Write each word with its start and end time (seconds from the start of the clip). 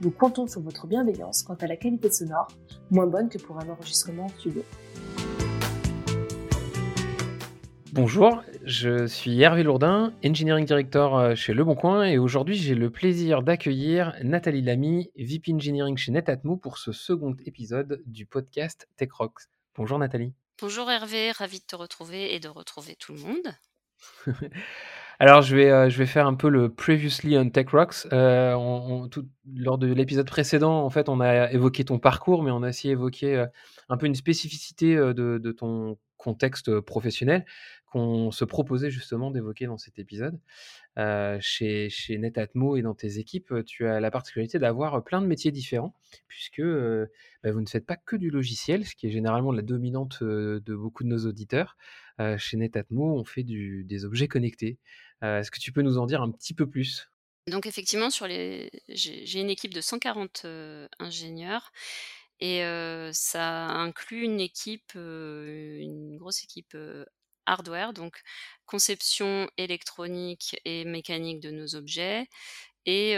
Nous 0.00 0.12
comptons 0.12 0.46
sur 0.46 0.60
votre 0.60 0.86
bienveillance 0.86 1.42
quant 1.42 1.56
à 1.56 1.66
la 1.66 1.76
qualité 1.76 2.08
sonore, 2.12 2.46
moins 2.90 3.08
bonne 3.08 3.28
que 3.28 3.38
pour 3.38 3.58
un 3.58 3.68
enregistrement 3.68 4.26
en 4.26 4.28
studio. 4.28 4.62
Bonjour, 7.92 8.44
je 8.62 9.08
suis 9.08 9.42
Hervé 9.42 9.64
Lourdin, 9.64 10.12
Engineering 10.24 10.64
Director 10.66 11.18
euh, 11.18 11.34
chez 11.34 11.52
Le 11.52 11.64
Bon 11.64 11.74
Coin 11.74 12.04
et 12.04 12.16
aujourd'hui 12.16 12.54
j'ai 12.54 12.76
le 12.76 12.90
plaisir 12.90 13.42
d'accueillir 13.42 14.14
Nathalie 14.22 14.62
Lamy, 14.62 15.10
VP 15.16 15.54
Engineering 15.54 15.96
chez 15.96 16.12
Netatmo 16.12 16.56
pour 16.56 16.78
ce 16.78 16.92
second 16.92 17.34
épisode 17.44 18.00
du 18.06 18.24
podcast 18.24 18.88
Tech 18.96 19.10
Rocks. 19.10 19.48
Bonjour 19.74 19.98
Nathalie. 19.98 20.32
Bonjour 20.60 20.88
Hervé, 20.88 21.32
ravi 21.32 21.58
de 21.58 21.64
te 21.64 21.74
retrouver 21.74 22.36
et 22.36 22.38
de 22.38 22.48
retrouver 22.48 22.94
tout 22.94 23.14
le 23.14 23.18
monde. 23.18 23.52
Alors, 25.20 25.42
je 25.42 25.56
vais, 25.56 25.68
euh, 25.68 25.90
je 25.90 25.98
vais 25.98 26.06
faire 26.06 26.28
un 26.28 26.34
peu 26.34 26.48
le 26.48 26.72
previously 26.72 27.36
on 27.36 27.50
Tech 27.50 27.70
Rocks. 27.72 28.06
Euh, 28.12 29.08
lors 29.52 29.76
de 29.76 29.92
l'épisode 29.92 30.28
précédent, 30.28 30.84
en 30.84 30.90
fait, 30.90 31.08
on 31.08 31.20
a 31.20 31.50
évoqué 31.50 31.84
ton 31.84 31.98
parcours, 31.98 32.44
mais 32.44 32.52
on 32.52 32.62
a 32.62 32.68
aussi 32.68 32.90
évoqué 32.90 33.34
euh, 33.34 33.46
un 33.88 33.96
peu 33.96 34.06
une 34.06 34.14
spécificité 34.14 34.94
de, 34.94 35.52
ton 35.52 35.98
contexte 36.18 36.80
professionnel 36.80 37.44
qu'on 37.90 38.30
se 38.30 38.44
proposait 38.44 38.90
justement 38.90 39.30
d'évoquer 39.30 39.66
dans 39.66 39.78
cet 39.78 39.98
épisode. 39.98 40.38
chez, 41.40 41.88
chez 41.90 42.18
Netatmo 42.18 42.76
et 42.76 42.82
dans 42.82 42.94
tes 42.94 43.18
équipes, 43.18 43.52
tu 43.64 43.86
as 43.86 43.98
la 43.98 44.10
particularité 44.10 44.58
d'avoir 44.58 45.02
plein 45.02 45.20
de 45.20 45.26
métiers 45.26 45.50
différents, 45.50 45.94
puisque 46.28 46.60
bah, 46.62 47.50
vous 47.50 47.60
ne 47.60 47.66
faites 47.66 47.86
pas 47.86 47.96
que 47.96 48.14
du 48.14 48.30
logiciel, 48.30 48.84
ce 48.84 48.94
qui 48.94 49.06
est 49.06 49.10
généralement 49.10 49.52
la 49.52 49.62
dominante 49.62 50.22
de 50.22 50.74
beaucoup 50.76 51.02
de 51.02 51.08
nos 51.08 51.26
auditeurs. 51.26 51.76
chez 52.36 52.56
Netatmo, 52.58 53.18
on 53.18 53.24
fait 53.24 53.42
des 53.42 54.04
objets 54.04 54.28
connectés. 54.28 54.78
Est-ce 55.22 55.50
que 55.50 55.58
tu 55.58 55.72
peux 55.72 55.82
nous 55.82 55.98
en 55.98 56.06
dire 56.06 56.22
un 56.22 56.30
petit 56.30 56.54
peu 56.54 56.68
plus? 56.68 57.08
Donc 57.48 57.66
effectivement, 57.66 58.08
les... 58.26 58.70
j'ai 58.88 59.40
une 59.40 59.50
équipe 59.50 59.74
de 59.74 59.80
140 59.80 60.46
ingénieurs 60.98 61.72
et 62.40 62.60
ça 63.12 63.66
inclut 63.66 64.22
une 64.22 64.40
équipe, 64.40 64.92
une 64.94 66.16
grosse 66.18 66.44
équipe 66.44 66.76
hardware, 67.46 67.92
donc 67.92 68.22
conception 68.66 69.50
électronique 69.56 70.60
et 70.64 70.84
mécanique 70.84 71.40
de 71.40 71.50
nos 71.50 71.74
objets 71.74 72.28
et 72.86 73.16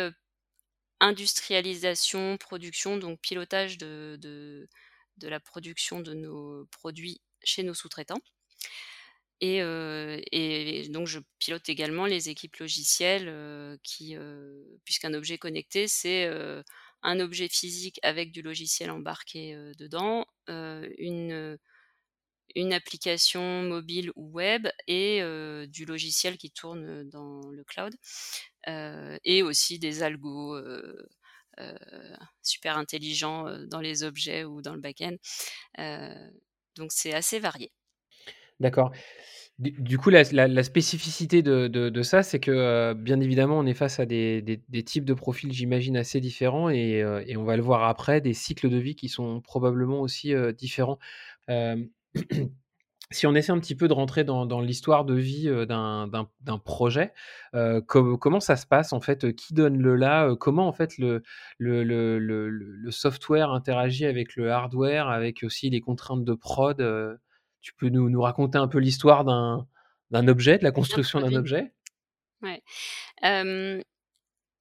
industrialisation, 1.01 2.37
production, 2.37 2.99
donc 2.99 3.21
pilotage 3.21 3.79
de, 3.79 4.19
de, 4.21 4.69
la 5.29 5.41
production 5.41 6.01
de 6.01 6.15
nos 6.15 6.67
produits 6.67 7.21
chez 7.43 7.63
nos 7.63 7.75
sous-traitants. 7.75 8.21
Et, 9.41 10.89
donc 10.91 11.07
je 11.07 11.19
pilote 11.39 11.69
également 11.69 12.07
les 12.07 12.29
équipes 12.29 12.57
logicielles 12.57 13.79
qui, 13.83 14.17
puisqu'un 14.85 15.15
objet 15.15 15.39
connecté, 15.39 15.89
c'est 15.89 16.29
un 17.03 17.21
objet 17.21 17.49
physique 17.49 17.99
avec 18.03 18.33
du 18.33 18.43
logiciel 18.43 18.91
embarqué 18.91 19.55
dedans, 19.79 20.27
une, 20.49 21.59
une 22.55 22.73
application 22.73 23.63
mobile 23.63 24.11
ou 24.17 24.31
web 24.31 24.69
et 24.87 25.23
du 25.69 25.85
logiciel 25.87 26.37
qui 26.37 26.51
tourne 26.51 27.09
dans 27.09 27.41
le 27.51 27.65
cloud, 27.65 27.95
et 29.25 29.43
aussi 29.43 29.79
des 29.79 30.03
algos. 30.03 30.61
super 32.43 32.77
intelligents 32.77 33.47
dans 33.67 33.81
les 33.81 34.03
objets 34.05 34.45
ou 34.45 34.63
dans 34.63 34.75
le 34.75 34.81
back-end. 34.81 35.17
donc 36.77 36.93
c'est 36.93 37.15
assez 37.15 37.39
varié. 37.39 37.73
D'accord. 38.61 38.93
Du 39.61 39.99
coup, 39.99 40.09
la, 40.09 40.25
spécificité 40.63 41.43
de, 41.43 42.03
ça, 42.03 42.23
c'est 42.23 42.41
que 42.41 42.95
bien 42.95 43.21
évidemment, 43.21 43.59
on 43.59 43.67
est 43.67 43.75
face 43.75 44.01
à 44.01 44.07
des, 44.07 44.63
types 44.87 45.05
de 45.05 45.13
profils, 45.13 45.53
j'imagine, 45.53 45.99
assez 45.99 46.19
différents 46.19 46.71
et, 46.71 47.05
on 47.37 47.45
va 47.45 47.57
le 47.57 47.63
voir 47.63 47.85
après, 47.85 48.23
des 48.23 48.33
cycles 48.33 48.71
de 48.71 48.79
vie 48.79 48.95
qui 48.95 49.11
sont 49.11 49.43
probablement 49.43 50.01
aussi 50.01 50.33
différents. 50.57 50.99
si 53.13 53.27
on 53.27 53.35
essaie 53.35 53.53
un 53.53 53.59
petit 53.59 53.75
peu 53.75 53.87
de 53.87 53.93
rentrer 53.93 54.25
dans, 54.25 54.61
l'histoire 54.63 55.05
de 55.05 55.15
vie 55.15 55.51
d'un 55.69 56.59
projet, 56.65 57.13
comment 57.87 58.41
ça 58.41 58.57
se 58.57 58.67
passe 58.67 58.95
en 58.95 59.01
fait? 59.03 59.37
Qui 59.37 59.53
donne 59.53 59.77
le 59.77 59.95
là? 59.95 60.35
Comment 60.37 60.69
en 60.69 60.73
fait 60.73 60.97
le, 60.97 61.23
le, 61.59 62.91
software 62.91 63.51
interagit 63.51 64.07
avec 64.07 64.37
le 64.37 64.51
hardware, 64.51 65.09
avec 65.09 65.43
aussi 65.43 65.69
les 65.69 65.83
contraintes 65.83 66.25
de 66.25 66.33
prod 66.33 66.81
tu 67.61 67.75
peux 67.75 67.89
nous, 67.89 68.09
nous 68.09 68.21
raconter 68.21 68.59
un 68.59 68.69
peu 68.69 68.79
l'histoire 68.79 69.25
d'un, 69.25 70.29
objet, 70.29 70.59
de 70.59 70.65
la 70.65 70.73
construction 70.73 71.21
d'un 71.21 71.35
objet? 71.35 71.73
Ouais. 72.43 72.63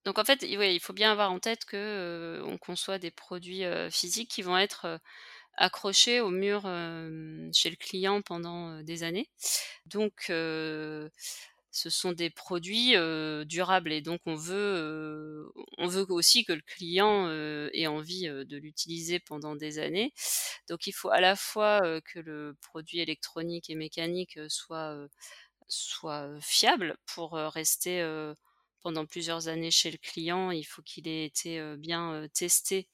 donc 0.05 0.19
en 0.19 0.23
fait, 0.25 0.43
ouais, 0.43 0.75
il 0.75 0.79
faut 0.79 0.93
bien 0.93 1.11
avoir 1.11 1.31
en 1.31 1.39
tête 1.39 1.65
que 1.65 2.41
on 2.45 2.57
conçoit 2.57 2.99
des 2.99 3.11
produits 3.11 3.63
physiques 3.89 4.29
qui 4.29 4.41
vont 4.41 4.57
être 4.57 4.99
accrochés 5.55 6.21
au 6.21 6.29
mur 6.29 6.61
chez 7.53 7.69
le 7.69 7.75
client 7.75 8.21
pendant 8.21 8.81
des 8.81 9.03
années. 9.03 9.29
Donc 9.85 10.31
ce 11.71 11.89
sont 11.89 12.13
des 12.13 12.29
produits 12.29 12.93
durables 13.45 13.91
et 13.91 14.01
donc 14.01 14.21
on 14.25 14.35
veut, 14.35 15.51
aussi 16.09 16.43
que 16.43 16.53
le 16.53 16.61
client 16.61 17.29
ait 17.73 17.87
envie 17.87 18.23
de 18.23 18.57
l'utiliser 18.57 19.19
pendant 19.19 19.55
des 19.55 19.79
années. 19.79 20.13
Donc 20.67 20.87
il 20.87 20.93
faut 20.93 21.09
à 21.09 21.21
la 21.21 21.35
fois 21.35 22.01
que 22.01 22.19
le 22.19 22.55
produit 22.61 22.99
électronique 22.99 23.69
et 23.69 23.75
mécanique 23.75 24.39
soit 24.47 25.07
fiable 26.41 26.97
pour 27.05 27.33
rester 27.33 28.03
pendant 28.81 29.05
plusieurs 29.05 29.47
années 29.49 29.71
chez 29.71 29.91
le 29.91 29.97
client. 29.97 30.51
Il 30.51 30.63
faut 30.63 30.81
qu'il 30.81 31.07
ait 31.07 31.25
été 31.25 31.61
bien 31.77 32.27
testé 32.33 32.87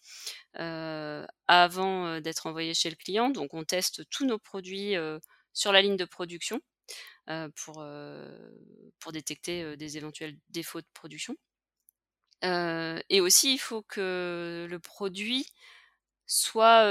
avant 0.54 2.20
d'être 2.20 2.48
envoyé 2.48 2.74
chez 2.74 2.90
le 2.90 2.96
client. 2.98 3.30
Donc 3.30 3.54
on 3.54 3.64
teste 3.64 4.10
tous 4.10 4.26
nos 4.26 4.40
produits 4.40 4.96
sur 5.54 5.72
la 5.72 5.82
ligne 5.82 5.96
de 5.96 6.06
production 6.06 6.60
pour, 7.56 7.86
pour 9.00 9.12
détecter 9.12 9.76
des 9.78 9.98
éventuels 9.98 10.38
défauts 10.50 10.82
de 10.82 10.88
production. 10.94 11.36
et 12.44 13.22
aussi, 13.22 13.54
il 13.54 13.60
faut 13.60 13.82
que 13.84 14.68
le 14.70 14.80
produit 14.80 15.48
soit 16.28 16.84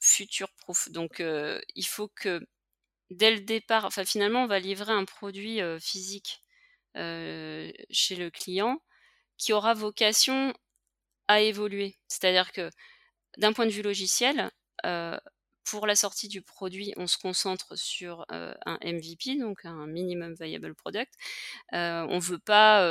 future-proof. 0.00 0.90
Donc, 0.90 1.20
il 1.20 1.86
faut 1.86 2.08
que 2.08 2.40
dès 3.10 3.32
le 3.32 3.40
départ, 3.40 3.84
enfin 3.84 4.04
finalement, 4.04 4.44
on 4.44 4.46
va 4.48 4.58
livrer 4.60 4.92
un 4.92 5.04
produit 5.04 5.60
physique 5.80 6.42
chez 6.94 8.16
le 8.16 8.30
client 8.30 8.80
qui 9.36 9.52
aura 9.52 9.74
vocation 9.74 10.52
à 11.28 11.40
évoluer. 11.40 11.96
C'est-à-dire 12.08 12.52
que 12.52 12.70
d'un 13.38 13.52
point 13.52 13.66
de 13.66 13.70
vue 13.70 13.82
logiciel, 13.82 14.50
pour 15.64 15.86
la 15.86 15.94
sortie 15.96 16.28
du 16.28 16.42
produit, 16.42 16.92
on 16.96 17.06
se 17.06 17.18
concentre 17.18 17.76
sur 17.76 18.24
un 18.30 18.78
MVP, 18.84 19.36
donc 19.36 19.64
un 19.64 19.86
minimum 19.86 20.34
viable 20.34 20.74
product. 20.74 21.12
on 21.72 22.16
ne 22.16 22.20
veut 22.20 22.38
pas 22.38 22.84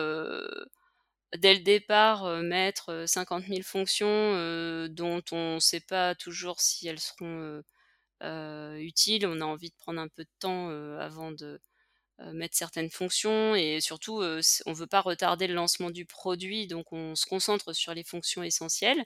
dès 1.38 1.54
le 1.54 1.62
départ 1.62 2.26
mettre 2.42 3.06
50 3.08 3.46
000 3.48 3.62
fonctions 3.64 4.34
dont 4.90 5.22
on 5.32 5.56
ne 5.56 5.60
sait 5.60 5.80
pas 5.82 6.16
toujours 6.16 6.60
si 6.62 6.88
elles 6.88 7.00
seront 7.00 7.62
utiles. 8.78 9.26
On 9.28 9.42
a 9.42 9.46
envie 9.46 9.70
de 9.70 9.76
prendre 9.76 10.00
un 10.02 10.08
peu 10.08 10.24
de 10.24 10.30
temps 10.40 10.70
avant 11.00 11.32
de 11.32 11.60
mettre 12.34 12.56
certaines 12.58 12.90
fonctions 12.92 13.56
et 13.56 13.80
surtout 13.82 14.22
on 14.22 14.72
ne 14.72 14.76
veut 14.76 14.88
pas 14.88 15.02
retarder 15.02 15.48
le 15.48 15.54
lancement 15.54 15.90
du 15.92 16.06
produit 16.06 16.68
donc 16.68 16.92
on 16.94 17.16
se 17.16 17.26
concentre 17.26 17.74
sur 17.74 17.94
les 17.94 18.04
fonctions 18.04 18.44
essentielles. 18.44 19.04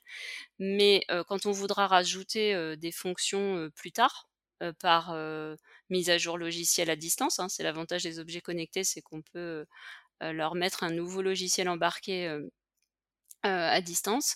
Mais 0.59 1.05
quand 1.27 1.45
on 1.45 1.51
voudra 1.51 1.87
rajouter 1.87 2.75
des 2.77 2.91
fonctions 2.91 3.69
plus 3.75 3.91
tard 3.91 4.29
par 4.79 5.15
mise 5.89 6.09
à 6.09 6.17
jour 6.17 6.37
logiciel 6.37 6.89
à 6.89 6.95
distance 6.95 7.39
hein, 7.39 7.49
c'est 7.49 7.63
l'avantage 7.63 8.03
des 8.03 8.19
objets 8.19 8.41
connectés 8.41 8.83
c'est 8.83 9.01
qu'on 9.01 9.21
peut 9.21 9.65
leur 10.21 10.55
mettre 10.55 10.83
un 10.83 10.91
nouveau 10.91 11.21
logiciel 11.21 11.69
embarqué 11.69 12.39
à 13.43 13.81
distance. 13.81 14.35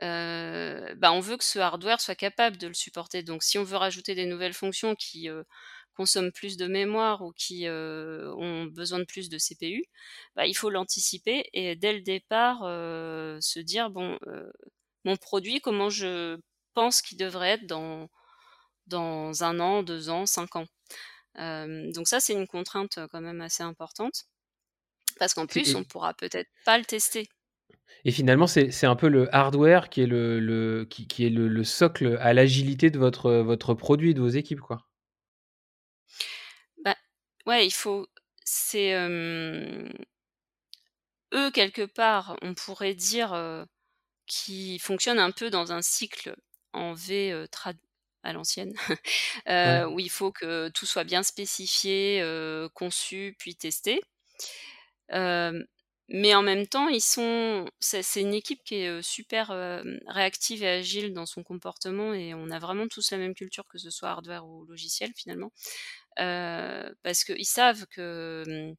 Bah, 0.00 1.12
on 1.12 1.20
veut 1.20 1.36
que 1.36 1.44
ce 1.44 1.58
hardware 1.58 2.00
soit 2.00 2.14
capable 2.14 2.56
de 2.58 2.68
le 2.68 2.74
supporter. 2.74 3.22
Donc 3.22 3.42
si 3.42 3.58
on 3.58 3.64
veut 3.64 3.76
rajouter 3.76 4.14
des 4.14 4.26
nouvelles 4.26 4.54
fonctions 4.54 4.94
qui 4.94 5.28
consomment 5.96 6.32
plus 6.32 6.56
de 6.56 6.66
mémoire 6.66 7.22
ou 7.22 7.32
qui 7.32 7.66
ont 7.68 8.66
besoin 8.66 8.98
de 9.00 9.04
plus 9.04 9.28
de 9.30 9.38
CPU, 9.38 9.84
bah, 10.36 10.46
il 10.46 10.54
faut 10.54 10.70
l'anticiper 10.70 11.48
et 11.52 11.76
dès 11.76 11.92
le 11.92 12.02
départ 12.02 12.60
se 13.42 13.60
dire 13.60 13.90
bon, 13.90 14.18
mon 15.04 15.16
produit, 15.16 15.60
comment 15.60 15.90
je 15.90 16.38
pense 16.74 17.02
qu'il 17.02 17.18
devrait 17.18 17.50
être 17.52 17.66
dans 17.66 18.08
dans 18.86 19.42
1 19.42 19.60
an, 19.60 19.82
2 19.82 20.10
ans, 20.10 20.26
5 20.26 20.56
ans. 20.56 20.66
Donc 21.36 22.08
ça, 22.08 22.20
c'est 22.20 22.34
une 22.34 22.46
contrainte, 22.48 22.98
quand 23.12 23.20
même 23.20 23.40
assez 23.40 23.62
importante 23.62 24.24
parce 25.18 25.34
qu'en 25.34 25.46
plus, 25.46 25.74
on 25.74 25.84
pourra 25.84 26.14
peut-être 26.14 26.50
pas 26.64 26.78
le 26.78 26.84
tester. 26.86 27.28
et 28.06 28.10
finalement, 28.10 28.46
c'est 28.46 28.70
c'est 28.70 28.86
un 28.86 28.96
peu 28.96 29.08
le 29.08 29.34
hardware 29.34 29.90
qui 29.90 30.00
est 30.02 30.06
le 30.06 30.40
le 30.40 30.86
qui 30.88 31.06
qui 31.06 31.26
est 31.26 31.30
le 31.30 31.46
le 31.48 31.62
socle 31.64 32.16
à 32.20 32.32
l'agilité 32.32 32.90
de 32.90 32.98
votre, 32.98 33.30
votre 33.32 33.74
produit, 33.74 34.14
de 34.14 34.20
vos 34.20 34.28
équipes, 34.28 34.60
quoi? 34.60 34.88
Ouais, 37.46 37.66
il 37.66 37.70
faut 37.72 38.06
c'est, 38.44 38.92
eux, 41.34 41.50
quelque 41.52 41.84
part, 41.86 42.36
on 42.42 42.54
pourrait 42.54 42.94
dire, 42.94 43.66
qu'ils 44.26 44.80
fonctionnent 44.80 45.18
un 45.20 45.30
peu 45.32 45.50
dans 45.50 45.72
un 45.72 45.82
cycle 45.82 46.36
en 46.72 46.94
V, 46.94 47.46
trad 47.50 47.76
à 48.22 48.32
l'ancienne, 48.32 48.74
Ouais. 49.46 49.84
où 49.84 50.00
il 50.00 50.10
faut 50.10 50.32
que 50.32 50.68
tout 50.70 50.86
soit 50.86 51.04
bien 51.04 51.22
spécifié, 51.22 52.22
conçu, 52.74 53.36
puis 53.38 53.56
testé. 53.56 54.00
Mais 56.08 56.34
en 56.36 56.42
même 56.42 56.68
temps, 56.68 56.88
ils 56.88 57.00
sont 57.00 57.68
c'est 57.80 58.20
une 58.20 58.34
équipe 58.34 58.62
qui 58.64 58.76
est, 58.76 59.02
super, 59.02 59.48
réactive 60.06 60.62
et 60.62 60.68
agile 60.68 61.12
dans 61.12 61.26
son 61.26 61.42
comportement 61.42 62.14
et 62.14 62.32
on 62.34 62.50
a 62.50 62.58
vraiment 62.60 62.86
tous 62.88 63.10
la 63.10 63.18
même 63.18 63.34
culture, 63.34 63.64
que 63.68 63.78
ce 63.78 63.90
soit 63.90 64.10
hardware 64.10 64.46
ou 64.46 64.64
logiciel, 64.66 65.12
finalement. 65.16 65.50
Heu, 66.20 66.96
parce 67.02 67.24
qu'ils 67.24 67.44
savent 67.46 67.86
que, 67.88 68.44
mmh, 68.46 68.74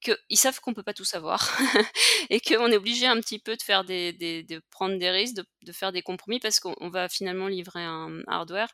qu'ils 0.00 0.38
savent 0.38 0.60
qu'on 0.60 0.74
peut 0.74 0.82
pas 0.84 0.94
tout 0.94 1.04
savoir 1.04 1.58
et 2.30 2.40
qu'on 2.40 2.70
est 2.72 2.76
obligé 2.76 3.06
un 3.06 3.20
petit 3.20 3.38
peu 3.40 3.56
de 3.56 3.62
faire 3.62 3.84
des 3.84 4.12
des 4.12 4.42
de 4.44 4.62
prendre 4.70 4.98
des 4.98 5.10
risques, 5.10 5.36
de 5.62 5.72
faire 5.72 5.92
des 5.92 6.02
compromis 6.02 6.40
parce 6.40 6.60
qu'on 6.60 6.76
on 6.80 6.90
va 6.90 7.08
finalement 7.08 7.48
livrer 7.48 7.82
un, 7.84 8.20
hardware. 8.28 8.70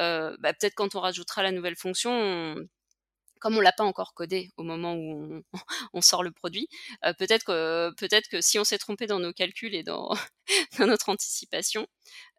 Heu, 0.00 0.36
bah, 0.40 0.54
peut-être 0.54 0.74
quand 0.76 0.94
on 0.96 1.00
rajoutera 1.00 1.42
la 1.44 1.52
nouvelle 1.52 1.76
fonction, 1.76 2.12
on 2.12 2.56
comme 3.40 3.56
on 3.58 3.60
l'a 3.60 3.72
pas 3.72 3.84
encore 3.84 4.14
codé 4.14 4.50
au 4.56 4.62
moment 4.64 4.94
où 4.96 5.42
on 5.92 6.00
sort 6.02 6.22
le 6.24 6.32
produit, 6.32 6.68
heu, 7.06 7.12
peut-être 7.18 7.44
que 8.30 8.40
si 8.40 8.58
on 8.58 8.64
s'est 8.64 8.78
trompé 8.78 9.06
dans 9.06 9.20
nos 9.20 9.32
calculs 9.32 9.74
et 9.74 9.82
dans 9.84 10.10
notre 10.80 11.08
anticipation, 11.10 11.86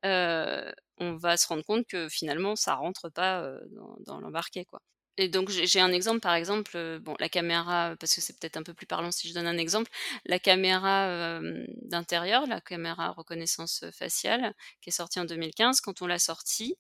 on 0.04 1.16
va 1.18 1.38
se 1.38 1.48
rendre 1.48 1.64
compte 1.64 1.86
que 1.88 2.10
finalement 2.10 2.56
ça 2.56 2.76
rentre 2.76 3.10
pas, 3.10 3.42
dans 3.72 3.96
dans 4.06 4.20
l'embarqué, 4.20 4.66
quoi. 4.66 4.82
Et 5.20 5.30
donc 5.30 5.50
j'ai 5.50 5.80
un 5.80 5.92
exemple, 5.92 6.20
par 6.20 6.36
exemple, 6.36 6.78
heu, 6.78 7.00
bon 7.00 7.16
la 7.20 7.28
caméra, 7.28 7.96
parce 8.00 8.14
que 8.14 8.22
c'est 8.22 8.38
peut-être 8.40 8.56
un 8.58 8.62
peu 8.64 8.76
plus 8.76 8.86
parlant 8.86 9.10
si 9.12 9.28
je 9.28 9.34
donne 9.34 9.48
un 9.48 9.58
exemple. 9.58 9.90
La 10.26 10.38
caméra, 10.38 11.08
hem, 11.40 11.66
d'intérieur, 11.82 12.46
la 12.46 12.62
caméra 12.62 13.10
reconnaissance, 13.14 13.82
heu, 13.84 13.90
faciale, 13.92 14.54
qui 14.80 14.90
est 14.90 14.92
sortie 14.92 15.20
en 15.20 15.26
2015, 15.26 15.82
quand 15.82 16.04
on 16.04 16.08
l'a 16.08 16.20
sortie, 16.20 16.76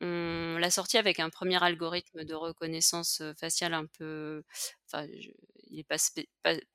on 0.00 0.58
l'a 0.58 0.70
sortie 0.70 0.98
avec 0.98 1.20
un 1.20 1.30
1er 1.30 1.62
algorithme 1.62 2.24
de 2.24 2.34
reconnaissance, 2.34 3.22
faciale 3.38 3.74
un 3.74 3.86
peu 3.86 4.42
enfin 4.90 5.06
il 5.70 5.80
est 5.80 5.84
pas 5.84 5.98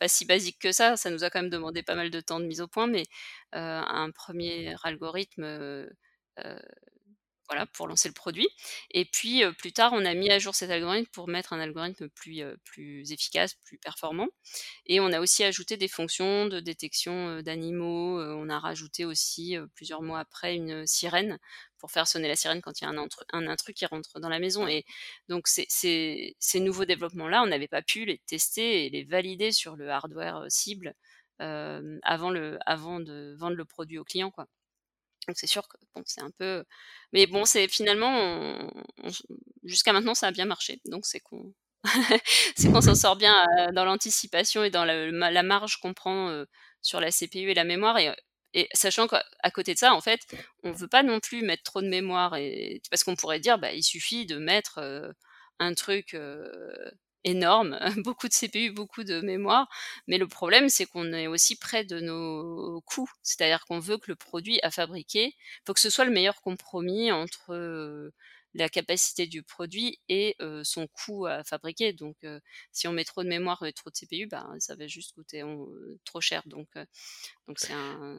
si 0.10 0.26
basique 0.26 0.60
que 0.60 0.72
ça, 0.74 0.98
ça 0.98 1.10
nous 1.10 1.24
a 1.26 1.32
quand 1.32 1.42
même 1.42 1.50
demandé 1.52 1.84
pas 1.84 1.96
mal 1.96 2.12
de 2.12 2.22
temps 2.22 2.40
de 2.42 2.46
mise 2.46 2.62
au 2.62 2.68
point, 2.70 2.88
mais, 2.88 3.06
un 3.54 4.12
1er 4.12 4.76
algorithme, 4.84 5.88
voilà, 7.52 7.66
pour 7.68 7.88
lancer 7.88 8.08
le 8.08 8.14
produit. 8.14 8.48
Et 8.92 9.06
puis, 9.06 9.44
plus 9.60 9.74
tard, 9.74 9.92
on 9.94 10.06
a 10.06 10.14
mis 10.14 10.32
à 10.32 10.40
jour 10.40 10.56
cet 10.56 10.72
algorithme 10.72 11.10
pour 11.12 11.28
mettre 11.28 11.54
un 11.54 11.60
algorithme 11.60 12.10
plus, 12.10 12.42
plus 12.64 13.12
efficace, 13.12 13.56
plus 13.66 13.78
performant. 13.78 14.28
Et 14.86 15.00
on 15.02 15.12
a 15.14 15.20
aussi 15.20 15.44
ajouté 15.44 15.78
des 15.78 15.88
fonctions 15.90 16.46
de 16.48 16.60
détection, 16.62 17.42
d'animaux, 17.42 18.22
on 18.22 18.50
a 18.50 18.60
rajouté 18.60 19.06
aussi, 19.06 19.58
plusieurs 19.76 20.02
mois 20.02 20.20
après, 20.20 20.56
une 20.56 20.88
sirène 20.88 21.40
pour 21.78 21.92
faire 21.92 22.08
sonner 22.08 22.28
la 22.28 22.36
sirène 22.36 22.62
quand 22.62 22.80
il 22.80 22.84
y 22.84 22.88
a 22.88 22.92
un 22.92 22.98
intru 22.98 23.26
un 23.34 23.48
intrus 23.48 23.74
qui 23.76 23.86
rentre 23.88 24.20
dans 24.20 24.30
la 24.30 24.40
maison. 24.40 24.68
Et 24.68 24.86
donc 25.30 25.48
ces 25.48 26.36
nouveaux 26.56 26.86
développements-là, 26.86 27.44
on 27.44 27.48
n'avait 27.48 27.68
pas 27.68 27.82
pu 27.82 28.06
les 28.06 28.20
tester 28.28 28.86
et 28.86 28.90
les 28.90 29.04
valider 29.04 29.52
sur 29.52 29.76
le 29.76 29.90
hardware, 29.90 30.46
cible, 30.50 30.94
avant 31.40 32.30
le 32.32 32.60
avant 32.66 33.00
de 33.00 33.36
vendre 33.40 33.56
le 33.58 33.66
produit 33.66 33.98
au 33.98 34.04
client, 34.04 34.32
quoi. 34.32 34.48
Donc 35.32 35.38
c'est 35.38 35.48
sûr 35.48 35.66
que 35.70 35.78
bon, 35.96 36.04
c'est 36.06 36.20
un 36.22 36.32
peu 36.32 36.66
mais 37.14 37.26
bon, 37.26 37.46
c'est 37.46 37.70
finalement 37.70 38.70
jusqu'à 39.64 39.94
maintenant, 39.94 40.14
ça 40.14 40.28
a 40.28 40.32
bien 40.32 40.44
marché, 40.44 40.82
donc 40.84 41.06
c'est 41.06 41.22
qu'on 41.22 41.54
s'en 42.82 42.96
sort 42.96 43.16
bien, 43.16 43.46
dans 43.74 43.86
l'anticipation 43.86 44.66
et 44.66 44.70
dans 44.70 44.84
la 44.84 45.44
marge 45.44 45.78
qu'on 45.78 45.94
prend, 45.94 46.44
sur 46.82 47.00
la 47.00 47.12
CPU 47.12 47.50
et 47.50 47.54
la 47.54 47.64
mémoire 47.64 47.98
et 48.54 48.68
sachant 48.74 49.08
qu'à 49.08 49.24
côté 49.54 49.74
de 49.74 49.80
ça, 49.80 49.94
en 49.94 50.02
fait, 50.02 50.20
on 50.64 50.74
veut 50.74 50.90
pas 50.90 51.02
non 51.04 51.22
plus 51.22 51.44
mettre 51.44 51.64
trop 51.64 51.82
de 51.82 51.88
mémoire 51.88 52.36
et 52.36 52.82
parce 52.90 53.06
qu'on 53.06 53.16
pourrait 53.16 53.40
dire: 53.40 53.58
«Bah, 53.58 53.72
il 53.72 53.84
suffit 53.84 54.26
de 54.26 54.38
mettre, 54.38 54.82
un 55.60 55.74
truc, 55.76 56.18
énorme, 57.24 57.80
beaucoup 58.06 58.28
de 58.28 58.34
CPU, 58.34 58.72
beaucoup 58.72 59.04
de 59.04 59.22
mémoire», 59.22 59.68
mais 60.08 60.18
le 60.18 60.28
problème, 60.28 60.70
c'est 60.70 60.86
qu'on 60.86 61.14
est 61.14 61.28
aussi 61.28 61.56
près 61.58 61.84
de 61.86 62.00
nos 62.00 62.82
coûts. 62.82 63.10
C'est-à-dire 63.24 63.66
qu'on 63.66 63.80
veut 63.80 63.98
que 63.98 64.10
le 64.12 64.16
produit 64.16 64.60
à 64.64 64.72
fabriquer 64.72 65.36
faut 65.66 65.74
que 65.74 65.80
ce 65.80 65.90
soit 65.90 66.06
le 66.06 66.12
meilleur 66.12 66.42
compromis 66.42 67.12
entre, 67.12 68.12
la 68.54 68.70
capacité 68.70 69.28
du 69.28 69.44
produit 69.44 70.00
et 70.10 70.36
son 70.64 70.88
coût 70.88 71.26
à 71.26 71.44
fabriquer 71.44 71.94
donc 71.94 72.18
si 72.72 72.88
on 72.88 72.92
met 72.92 73.04
trop 73.06 73.24
de 73.24 73.30
mémoire 73.30 73.64
et 73.66 73.74
trop 73.74 73.90
de 73.90 73.96
CPU, 73.96 74.28
ben, 74.28 74.56
ça 74.60 74.76
va 74.76 74.88
juste 74.88 75.14
coûter 75.14 75.44
trop 76.06 76.22
cher 76.22 76.44
donc 76.46 76.68
donc 77.48 77.60
c'est 77.60 77.74
un 77.74 78.18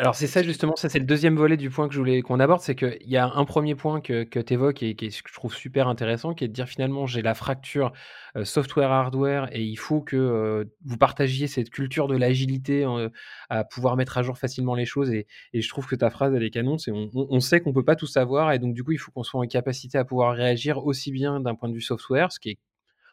Alors 0.00 0.14
c'est 0.14 0.26
ça 0.28 0.42
justement, 0.42 0.76
ça 0.76 0.88
c'est 0.88 0.98
le 0.98 1.04
2e 1.04 1.36
volet 1.36 1.58
du 1.58 1.68
point 1.68 1.86
que 1.86 1.92
je 1.92 1.98
voulais 1.98 2.22
qu'on 2.22 2.40
aborde, 2.40 2.62
c'est 2.62 2.74
qu'il 2.74 2.96
y 3.04 3.18
a 3.18 3.26
un 3.34 3.44
1er 3.44 3.74
point 3.74 4.00
que 4.00 4.22
tu 4.24 4.54
évoques 4.54 4.82
et 4.82 4.96
ce 5.10 5.22
que 5.22 5.28
je 5.28 5.34
trouve 5.34 5.54
super 5.54 5.88
intéressant, 5.88 6.32
qui 6.32 6.44
est 6.44 6.48
de 6.48 6.54
dire 6.54 6.66
finalement: 6.68 7.04
«J'ai 7.06 7.20
la 7.20 7.34
fracture, 7.34 7.92
heu, 8.34 8.46
software-hardware 8.46 9.50
et 9.52 9.62
il 9.62 9.76
faut 9.76 10.00
que, 10.00 10.16
heu, 10.16 10.72
vous 10.86 10.96
partagiez 10.96 11.48
cette 11.48 11.68
culture 11.68 12.08
de 12.08 12.16
l'agilité, 12.16 12.84
heu, 12.86 13.10
à 13.50 13.62
pouvoir 13.64 13.96
mettre 13.98 14.16
à 14.16 14.22
jour 14.22 14.38
facilement 14.38 14.74
les 14.74 14.86
choses» 14.86 15.10
et 15.12 15.26
et 15.52 15.60
je 15.60 15.68
trouve 15.68 15.86
que 15.86 15.96
ta 15.96 16.08
phrase, 16.08 16.32
elle 16.34 16.44
est 16.44 16.50
canon, 16.50 16.78
c'est: 16.78 16.92
«On 16.92 17.10
on 17.14 17.26
on 17.28 17.40
sait 17.40 17.60
qu'on 17.60 17.74
peut 17.74 17.84
pas 17.84 17.96
tout 17.96 18.06
savoir 18.06 18.52
et 18.52 18.58
donc 18.58 18.72
du 18.74 18.82
coup, 18.84 18.92
il 18.92 18.98
faut 18.98 19.10
qu'on 19.12 19.22
soit 19.22 19.40
en 19.42 19.46
capacité 19.46 19.98
à 19.98 20.06
pouvoir 20.06 20.34
réagir 20.34 20.78
aussi 20.86 21.12
bien 21.12 21.40
d'un 21.40 21.54
point 21.54 21.68
de 21.68 21.74
vue 21.74 21.82
software», 21.82 22.32
ce 22.32 22.40
qui 22.40 22.50
est 22.50 22.58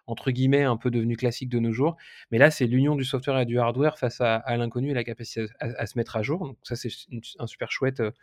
entre 0.07 0.31
guillemets 0.31 0.63
«un 0.63 0.77
peu 0.77 0.91
devenu 0.91 1.17
classique 1.17 1.49
de 1.49 1.59
nos 1.59 1.71
jours», 1.73 1.97
mais 2.31 2.37
là, 2.39 2.51
c'est 2.51 2.65
l'union 2.67 2.95
du 2.95 3.03
software 3.05 3.39
et 3.39 3.45
du 3.45 3.59
hardware 3.59 3.97
face 3.99 4.21
à 4.21 4.43
l'inconnu 4.57 4.91
et 4.91 4.93
la 4.95 5.03
capacité 5.03 5.47
à 5.59 5.85
se 5.87 5.97
mettre 5.97 6.17
à 6.17 6.23
jour, 6.23 6.39
donc 6.47 6.57
ça, 6.63 6.75
c'est 6.75 6.89
un 7.39 7.47
super 7.47 7.71
chouette, 7.71 7.99
heu, 8.01 8.13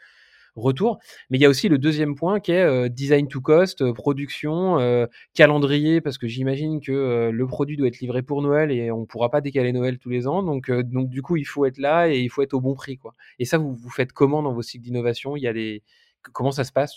retour. 0.57 0.99
Mais 1.31 1.39
il 1.39 1.43
y 1.43 1.47
a 1.47 1.51
aussi 1.51 1.69
le 1.69 1.79
2e 1.79 2.15
point 2.17 2.41
qui 2.41 2.53
est, 2.53 2.65
heu, 2.65 2.89
design 2.91 3.29
to 3.29 3.41
cost, 3.41 3.83
heu, 3.83 3.93
production, 3.95 4.79
calendrier 5.35 6.01
parce 6.03 6.19
que 6.19 6.29
j'imagine 6.29 6.81
que, 6.81 7.31
le 7.33 7.47
produit 7.49 7.77
doit 7.79 7.89
être 7.89 8.01
livré 8.01 8.23
pour 8.23 8.43
Noël 8.43 8.71
et 8.73 8.91
on 8.93 9.07
pourra 9.07 9.31
pas 9.31 9.41
décaler 9.43 9.73
Noël 9.73 9.99
tous 9.99 10.11
les 10.11 10.27
ans 10.29 10.43
donc 10.45 10.71
donc 10.73 11.09
du 11.11 11.23
coup, 11.23 11.37
il 11.39 11.45
faut 11.47 11.67
être 11.67 11.79
là 11.79 12.09
et 12.11 12.21
il 12.21 12.31
faut 12.31 12.43
être 12.43 12.55
au 12.55 12.61
bon 12.63 12.75
prix, 12.75 12.99
quoi 12.99 13.15
et 13.41 13.45
ça, 13.47 13.59
vous 13.59 13.75
vous 13.77 13.91
faites 13.91 14.13
comment 14.13 14.43
dans 14.43 14.53
vos 14.55 14.63
cycles 14.63 14.85
d'innovation? 14.85 15.37
Il 15.37 15.43
y 15.43 15.49
a 15.49 15.53
des 15.55 15.83
co 16.25 16.33
comment 16.33 16.53
ça 16.53 16.65
se 16.65 16.73
passe, 16.73 16.97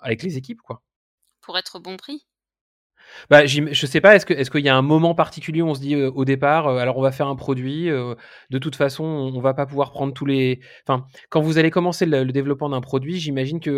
avec 0.00 0.22
les 0.24 0.36
équipes, 0.38 0.62
quoi? 0.62 0.82
Pour 1.42 1.56
être 1.58 1.76
au 1.76 1.80
bon 1.80 1.96
prix? 1.96 2.24
Bah, 3.30 3.46
je 3.46 3.86
sais 3.86 4.00
pas, 4.00 4.16
est-ce 4.16 4.26
que 4.26 4.34
est-ce 4.34 4.50
qu'il 4.50 4.64
y 4.64 4.68
a 4.68 4.76
un 4.76 4.82
moment 4.82 5.14
particulier 5.14 5.62
où 5.62 5.68
on 5.68 5.74
se 5.74 5.80
dit, 5.80 5.94
heu, 5.94 6.10
au 6.14 6.24
départ, 6.24 6.68
heu: 6.68 6.78
«Alors 6.78 6.96
on 6.98 7.02
va 7.02 7.12
faire 7.12 7.28
un 7.28 7.36
produit, 7.36 7.88
heu, 7.88 8.16
de 8.50 8.58
toute 8.58 8.76
façon 8.76 9.04
on 9.04 9.40
va 9.40 9.54
pas 9.54 9.66
pouvoir 9.66 9.90
prendre 9.92 10.12
tous 10.12 10.26
les» 10.26 10.60
enfin, 10.86 11.06
quand 11.28 11.40
vous 11.40 11.58
allez 11.58 11.70
commencer 11.70 12.06
le 12.06 12.24
développement 12.32 12.68
d'un 12.70 12.80
produit, 12.80 13.18
j'imagine 13.20 13.60
que, 13.60 13.70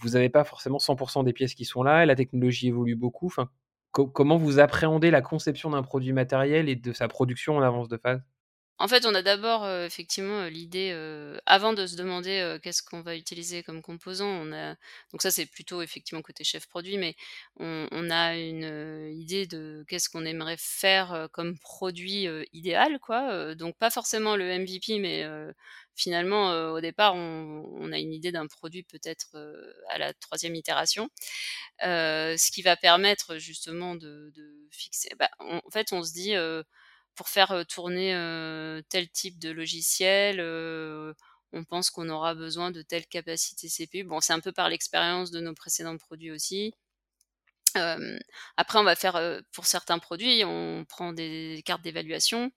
vous 0.00 0.16
avez 0.16 0.28
pas 0.30 0.44
forcément 0.44 0.78
100 0.78 0.96
% 0.96 1.22
des 1.24 1.32
pièces 1.32 1.54
qui 1.54 1.64
sont 1.64 1.82
là 1.82 2.02
et 2.02 2.06
la 2.06 2.16
technologie 2.16 2.68
évolue 2.68 2.96
beaucoup, 2.96 3.26
enfin, 3.26 3.48
co 3.92 4.06
comment 4.06 4.36
vous 4.36 4.58
appréhendez 4.58 5.10
la 5.10 5.20
conception 5.20 5.70
d'un 5.70 5.82
produit 5.82 6.12
matériel 6.12 6.68
et 6.68 6.76
de 6.76 6.92
sa 6.92 7.08
production 7.08 7.56
en 7.56 7.62
avance 7.62 7.88
de 7.88 7.98
phase? 7.98 8.22
En 8.82 8.88
fait, 8.88 9.06
on 9.06 9.14
a 9.14 9.22
d'abord, 9.22 9.64
heu, 9.64 9.84
effectivement, 9.84 10.40
heu, 10.42 10.48
l'idée, 10.48 10.90
heu, 10.92 11.40
avant 11.46 11.72
de 11.72 11.86
se 11.86 11.94
demander, 11.94 12.58
qu'est-ce 12.64 12.82
qu'on 12.82 13.00
va 13.00 13.14
utiliser 13.14 13.62
comme 13.62 13.80
composant, 13.80 14.44
donc 14.44 15.22
ça, 15.22 15.30
c'est 15.30 15.46
plutôt 15.46 15.82
effectivement 15.82 16.20
côté 16.20 16.42
chef 16.42 16.66
produit, 16.66 16.98
mais 16.98 17.14
on 17.60 18.10
a 18.10 18.36
une, 18.36 19.08
idée 19.16 19.46
de 19.46 19.84
qu'est-ce 19.86 20.08
qu'on 20.08 20.24
aimerait 20.24 20.56
faire, 20.58 21.28
comme 21.32 21.56
produit, 21.60 22.26
idéal, 22.52 22.98
donc 23.56 23.78
pas 23.78 23.90
forcément 23.90 24.34
le 24.34 24.46
MVP, 24.50 24.98
mais 24.98 25.24
finalement, 25.94 26.50
au 26.72 26.80
départ, 26.80 27.14
on 27.14 27.92
a 27.92 27.98
une 28.00 28.12
idée 28.12 28.32
d'un 28.32 28.48
produit 28.48 28.82
peut-être, 28.82 29.36
à 29.90 29.98
la 29.98 30.12
3e 30.14 30.56
itération. 30.56 31.08
Ce 31.82 32.50
qui 32.50 32.62
va 32.62 32.76
permettre 32.76 33.36
justement 33.38 33.94
de 33.94 34.32
fixer 34.72 35.10
bah, 35.16 35.30
en 35.38 35.60
fait, 35.72 35.92
on 35.92 36.02
se 36.02 36.12
dit, 36.12 36.34
«Pour 37.14 37.28
faire, 37.28 37.64
tourner, 37.68 38.12
tel 38.88 39.08
type 39.10 39.38
de 39.38 39.50
logiciel, 39.50 40.40
on 41.52 41.64
pense 41.64 41.90
qu'on 41.90 42.08
aura 42.08 42.34
besoin 42.34 42.70
de 42.70 42.82
telle 42.82 43.06
capacité 43.06 43.68
CPU». 43.68 44.04
Bon, 44.04 44.20
c'est 44.20 44.32
un 44.32 44.40
peu 44.40 44.52
par 44.52 44.68
l'expérience 44.68 45.30
de 45.30 45.40
nos 45.40 45.54
précédents 45.54 45.98
produits 45.98 46.30
aussi. 46.30 46.74
Après 48.56 48.78
on 48.78 48.84
va 48.84 48.96
faire, 48.96 49.40
pour 49.52 49.66
certains 49.66 49.98
produits, 49.98 50.44
on 50.44 50.84
prend 50.88 51.12
des 51.12 51.62
cartes 51.64 51.82
d'évaluation, 51.82 52.50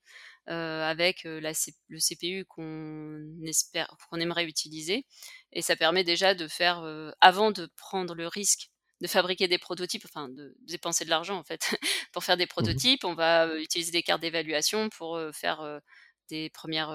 avec 0.46 1.24
le 1.24 1.98
CPU 1.98 2.44
qu'on 2.44 3.20
espère 3.44 3.88
qu'on 4.10 4.20
aimerait 4.20 4.44
utiliser 4.44 5.06
et 5.52 5.62
ça 5.62 5.74
permet 5.74 6.04
déjà 6.04 6.34
de 6.34 6.48
faire, 6.48 6.84
avant 7.20 7.50
de 7.50 7.66
prendre 7.76 8.14
le 8.14 8.28
risque 8.28 8.70
de 9.02 9.06
fabriquer 9.08 9.48
des 9.48 9.58
prototypes, 9.58 10.04
enfin 10.06 10.28
de 10.28 10.54
dépenser 10.60 11.04
de 11.04 11.10
l'argent 11.10 11.36
en 11.36 11.44
fait 11.44 11.76
pour 12.16 12.24
faire 12.24 12.38
des 12.38 12.46
Mmh 12.46 12.48
prototypes, 12.48 13.04
on 13.04 13.12
va, 13.12 13.46
utiliser 13.58 13.92
des 13.92 14.02
cartes 14.02 14.22
d'évaluation 14.22 14.88
pour, 14.88 15.20
faire, 15.34 15.82
des 16.30 16.48
premières 16.48 16.94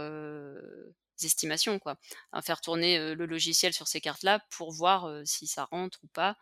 estimations 1.21 1.77
quoi. 1.77 1.97
À 2.31 2.41
faire 2.41 2.59
tourner, 2.59 3.13
le 3.13 3.25
logiciel 3.27 3.71
sur 3.71 3.87
ces 3.87 4.01
cartes-là 4.01 4.43
pour 4.49 4.71
voir, 4.71 5.21
si 5.23 5.45
ça 5.45 5.65
rentre 5.65 5.99
ou 6.01 6.07
pas, 6.07 6.37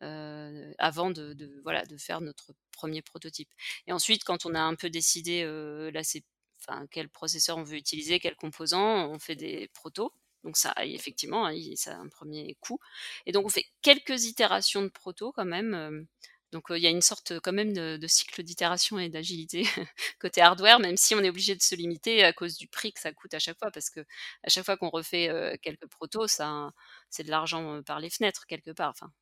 avant 0.00 1.10
de 1.10 1.34
de 1.34 1.60
voilà, 1.62 1.84
de 1.84 1.98
faire 1.98 2.22
notre 2.22 2.54
premier 2.70 3.02
prototype 3.02 3.50
et 3.86 3.92
ensuite 3.92 4.24
quand 4.24 4.46
on 4.46 4.54
a 4.54 4.60
un 4.60 4.76
peu 4.76 4.88
décidé, 4.88 5.44
là 5.92 6.02
c'est 6.02 6.24
enfin 6.58 6.86
quel 6.90 7.10
processeur 7.10 7.58
on 7.58 7.64
veut 7.64 7.76
utiliser, 7.76 8.18
quels 8.18 8.36
composants, 8.36 9.10
on 9.10 9.18
fait 9.18 9.36
des 9.36 9.68
protos. 9.74 10.14
Donc 10.42 10.56
ça 10.56 10.72
effectivement, 10.82 11.46
hein, 11.46 11.54
ça 11.76 11.96
a 11.96 11.98
un 11.98 12.08
premier 12.08 12.56
coût 12.60 12.78
et 13.26 13.32
donc 13.32 13.44
on 13.44 13.50
fait 13.50 13.66
quelques 13.82 14.24
itérations 14.24 14.80
de 14.80 14.88
protos 14.88 15.32
quand 15.32 15.44
même, 15.44 16.06
donc 16.52 16.64
il 16.70 16.78
y 16.78 16.86
a 16.86 16.90
une 16.90 17.02
sorte 17.02 17.40
quand 17.40 17.52
même 17.52 17.72
de 17.72 18.06
cycle 18.06 18.42
d'itération 18.42 18.98
et 18.98 19.08
d'agilité 19.08 19.64
côté 20.20 20.40
hardware, 20.40 20.78
même 20.80 20.96
si 20.96 21.14
on 21.14 21.20
est 21.20 21.28
obligé 21.30 21.54
de 21.56 21.62
se 21.62 21.74
limiter 21.74 22.24
à 22.24 22.32
cause 22.32 22.56
du 22.56 22.68
prix 22.68 22.92
que 22.92 23.00
ça 23.00 23.12
coûte 23.12 23.34
à 23.34 23.38
chaque 23.38 23.58
fois 23.58 23.70
parce 23.70 23.90
qu'à 23.90 24.02
chaque 24.48 24.64
fois 24.64 24.76
qu'on 24.76 24.90
refait, 24.90 25.58
quelques 25.62 25.86
protos, 25.88 26.28
ça 26.28 26.70
c'est 27.10 27.24
de 27.24 27.30
l'argent, 27.30 27.82
par 27.82 28.00
les 28.00 28.10
fenêtres 28.10 28.46
quelque 28.46 28.70
part, 28.72 28.90
enfin, 28.90 29.12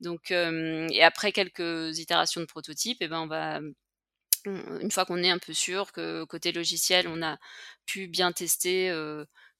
donc 0.00 0.30
et 0.30 1.02
après 1.02 1.32
quelques 1.32 1.98
itérations 1.98 2.40
de 2.40 2.46
prototypes 2.46 3.02
et 3.02 3.08
ben 3.08 3.20
on 3.20 3.26
va 3.26 3.60
une 4.46 4.90
fois 4.90 5.04
qu'on 5.06 5.22
est 5.22 5.30
un 5.30 5.38
peu 5.38 5.52
sûr 5.52 5.92
que 5.92 6.24
côté 6.24 6.52
logiciel, 6.52 7.08
on 7.08 7.22
a 7.22 7.38
pu 7.86 8.08
bien 8.08 8.32
tester, 8.32 8.90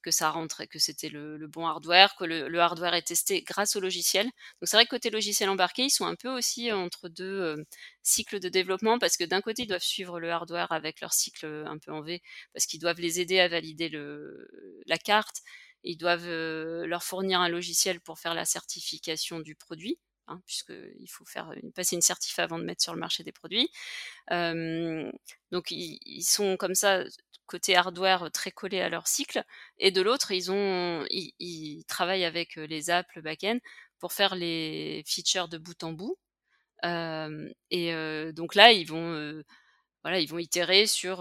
que 0.05 0.11
ça 0.11 0.31
rentrait, 0.31 0.67
que 0.67 0.79
c'était 0.79 1.09
le, 1.09 1.47
bon 1.49 1.67
hardware, 1.67 2.15
que 2.17 2.25
le, 2.25 2.61
hardware 2.61 2.95
est 2.95 3.03
testé 3.09 3.43
grâce 3.43 3.75
au 3.77 3.81
logiciel. 3.81 4.27
Donc 4.27 4.65
c'est 4.65 4.77
vrai 4.77 4.85
que 4.85 4.91
côté 4.91 5.11
logiciel 5.11 5.49
embarqué, 5.49 5.85
ils 5.85 5.91
sont 5.91 6.05
un 6.07 6.15
peu 6.15 6.29
aussi 6.29 6.71
entre 6.71 7.09
deux 7.09 7.65
cycles 8.03 8.39
de 8.39 8.49
développement 8.51 8.99
parce 8.99 9.17
que 9.17 9.25
d'un 9.25 9.41
côté, 9.41 9.63
ils 9.63 9.67
doivent 9.67 9.83
suivre 9.83 10.21
le 10.21 10.31
hardware 10.31 10.71
avec 10.73 11.01
leur 11.01 11.13
cycle 11.15 11.47
un 11.67 11.79
peu 11.79 11.91
en 11.93 12.03
V 12.03 12.23
parce 12.53 12.67
qu'ils 12.67 12.81
doivent 12.81 13.01
les 13.01 13.21
aider 13.21 13.41
à 13.41 13.49
valider 13.49 13.91
la 14.87 14.99
carte. 14.99 15.43
Ils 15.85 15.97
doivent 15.97 16.29
leur 16.29 17.03
fournir 17.03 17.41
un 17.41 17.49
logiciel 17.49 18.01
pour 18.01 18.19
faire 18.19 18.35
la 18.35 18.45
certification 18.45 19.41
du 19.41 19.55
produit. 19.55 19.99
Hein, 20.27 20.41
puisqu'il 20.47 21.07
faut 21.11 21.27
faire 21.27 21.53
passer 21.75 21.97
une 21.97 22.03
certif 22.03 22.39
avant 22.39 22.59
de 22.59 22.65
mettre 22.65 22.83
sur 22.83 22.95
le 22.95 23.01
marché 23.01 23.23
des 23.25 23.33
produits. 23.33 23.69
donc 24.31 25.71
ils, 25.71 26.23
sont 26.23 26.57
comme 26.57 26.75
ça 26.75 27.05
côté 27.47 27.77
hardware 27.77 28.31
très 28.33 28.51
collés 28.51 28.81
à 28.81 28.89
leur 28.89 29.07
cycle, 29.07 29.45
et 29.79 29.91
de 29.91 30.01
l'autre 30.01 30.33
ils 30.33 30.51
ont 30.51 31.05
ils, 31.11 31.85
travaillent 31.89 32.25
avec 32.25 32.57
les 32.57 32.89
apps, 32.91 33.15
le 33.15 33.23
backend 33.23 33.61
pour 33.99 34.15
faire 34.15 34.35
les 34.35 35.03
features 35.07 35.49
de 35.49 35.59
bout 35.59 35.85
en 35.85 35.93
bout. 35.93 36.17
et 37.71 38.33
donc 38.33 38.55
là 38.55 38.73
ils 38.73 38.87
vont 38.87 39.43
voilà, 40.03 40.21
ils 40.21 40.29
vont 40.29 40.39
itérer 40.39 40.87
sur, 40.87 41.19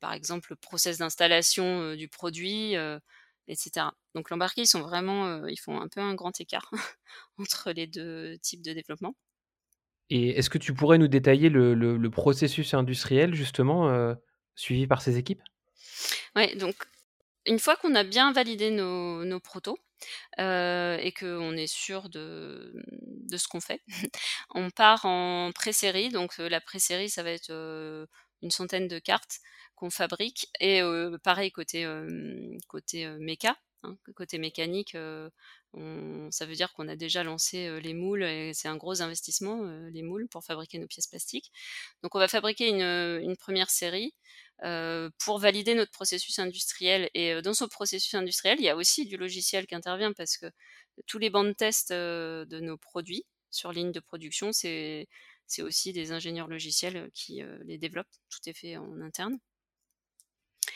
par 0.00 0.12
exemple, 0.12 0.48
le 0.50 0.56
process 0.56 0.98
d'installation 0.98 1.94
du 1.94 2.08
produit, 2.08 2.74
etc. 3.48 3.86
Donc 4.14 4.30
l'embarqué, 4.30 4.62
ils 4.62 4.66
sont 4.66 4.82
vraiment, 4.82 5.46
ils 5.46 5.58
font 5.58 5.80
un 5.80 5.88
peu 5.88 6.00
un 6.00 6.14
grand 6.14 6.38
écart 6.40 6.70
entre 7.38 7.72
les 7.72 7.86
deux 7.86 8.38
types 8.38 8.62
de 8.62 8.72
développement. 8.72 9.14
Et 10.10 10.30
est-ce 10.38 10.48
que 10.48 10.58
tu 10.58 10.72
pourrais 10.72 10.98
nous 10.98 11.08
détailler 11.08 11.50
le, 11.50 12.08
processus 12.08 12.74
industriel 12.74 13.34
justement 13.34 14.14
suivi 14.54 14.86
par 14.86 15.02
ces 15.02 15.18
équipes? 15.18 15.42
Oui, 16.36 16.56
donc 16.56 16.76
une 17.46 17.58
fois 17.58 17.76
qu'on 17.76 17.94
a 17.94 18.04
bien 18.04 18.32
validé 18.32 18.70
nos, 18.70 19.24
nos 19.24 19.40
protos 19.40 19.78
et 20.38 21.12
qu'on 21.18 21.56
est 21.56 21.66
sûr 21.66 22.08
de, 22.08 22.72
de 23.02 23.36
ce 23.36 23.48
qu'on 23.48 23.60
fait, 23.60 23.82
on 24.54 24.70
part 24.70 25.04
en 25.04 25.50
pré-série. 25.54 26.08
Donc 26.08 26.38
la 26.38 26.60
pré-série, 26.60 27.10
ça 27.10 27.22
va 27.22 27.30
être 27.30 27.50
une 28.42 28.50
centaine 28.50 28.88
de 28.88 28.98
cartes 28.98 29.40
qu'on 29.78 29.90
fabrique. 29.90 30.48
Et 30.60 30.82
pareil 31.22 31.52
côté, 31.52 31.86
côté 32.66 33.06
méca, 33.18 33.56
hein, 33.84 33.96
côté 34.16 34.38
mécanique, 34.38 34.96
ça 36.30 36.46
veut 36.46 36.54
dire 36.54 36.72
qu'on 36.72 36.88
a 36.88 36.96
déjà 36.96 37.22
lancé 37.22 37.80
les 37.80 37.94
moules 37.94 38.24
et 38.24 38.52
c'est 38.54 38.68
un 38.68 38.76
gros 38.76 39.02
investissement, 39.02 39.62
les 39.90 40.02
moules, 40.02 40.28
pour 40.28 40.44
fabriquer 40.44 40.78
nos 40.78 40.88
pièces 40.88 41.06
plastiques. 41.06 41.52
Donc 42.02 42.14
on 42.14 42.18
va 42.18 42.28
fabriquer 42.28 42.68
une, 42.68 43.36
première 43.36 43.70
série 43.70 44.14
pour 45.18 45.38
valider 45.38 45.74
notre 45.74 45.92
processus 45.92 46.38
industriel. 46.40 47.08
Et 47.14 47.40
dans 47.42 47.54
ce 47.54 47.64
processus 47.64 48.14
industriel, 48.14 48.58
il 48.60 48.64
y 48.64 48.68
a 48.68 48.76
aussi 48.76 49.06
du 49.06 49.16
logiciel 49.16 49.66
qui 49.66 49.76
intervient 49.76 50.12
parce 50.12 50.36
que 50.36 50.46
tous 51.06 51.18
les 51.18 51.30
bancs 51.30 51.46
de 51.46 51.52
test 51.52 51.92
de 51.92 52.60
nos 52.60 52.76
produits 52.76 53.24
sur 53.50 53.72
ligne 53.72 53.92
de 53.92 54.00
production, 54.00 54.50
c'est 54.52 55.06
aussi 55.60 55.92
des 55.92 56.10
ingénieurs 56.12 56.48
logiciels 56.48 57.10
qui 57.14 57.42
les 57.64 57.78
développent. 57.78 58.08
Tout 58.28 58.40
est 58.48 58.54
fait 58.54 58.76
en 58.76 59.00
interne. 59.00 59.38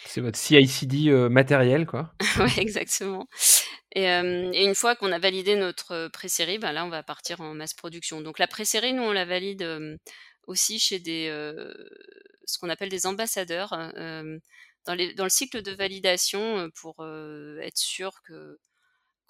C'est 0.06 0.20
votre 0.20 0.38
CI/CD 0.38 1.08
euh, 1.08 1.28
matériel, 1.28 1.86
quoi. 1.86 2.12
oui, 2.38 2.52
exactement. 2.58 3.28
Et, 3.94 4.06
une 4.08 4.74
fois 4.74 4.96
qu'on 4.96 5.12
a 5.12 5.18
validé 5.18 5.56
notre 5.56 6.08
pré-série, 6.08 6.58
ben 6.58 6.72
là, 6.72 6.84
on 6.84 6.88
va 6.88 7.02
partir 7.02 7.40
en 7.40 7.54
masse 7.54 7.74
production. 7.74 8.20
Donc 8.20 8.38
la 8.38 8.46
pré-série, 8.46 8.94
nous, 8.94 9.02
on 9.02 9.12
la 9.12 9.24
valide 9.24 9.98
aussi 10.46 10.78
chez 10.78 10.98
des, 10.98 11.28
ce 12.46 12.58
qu'on 12.58 12.70
appelle 12.70 12.88
des 12.88 13.06
ambassadeurs, 13.06 13.70
dans, 14.86 14.94
les, 14.94 15.12
dans, 15.14 15.24
le 15.24 15.30
cycle 15.30 15.60
de 15.60 15.72
validation 15.72 16.70
pour 16.80 17.06
être 17.60 17.76
sûr 17.76 18.22
que 18.26 18.58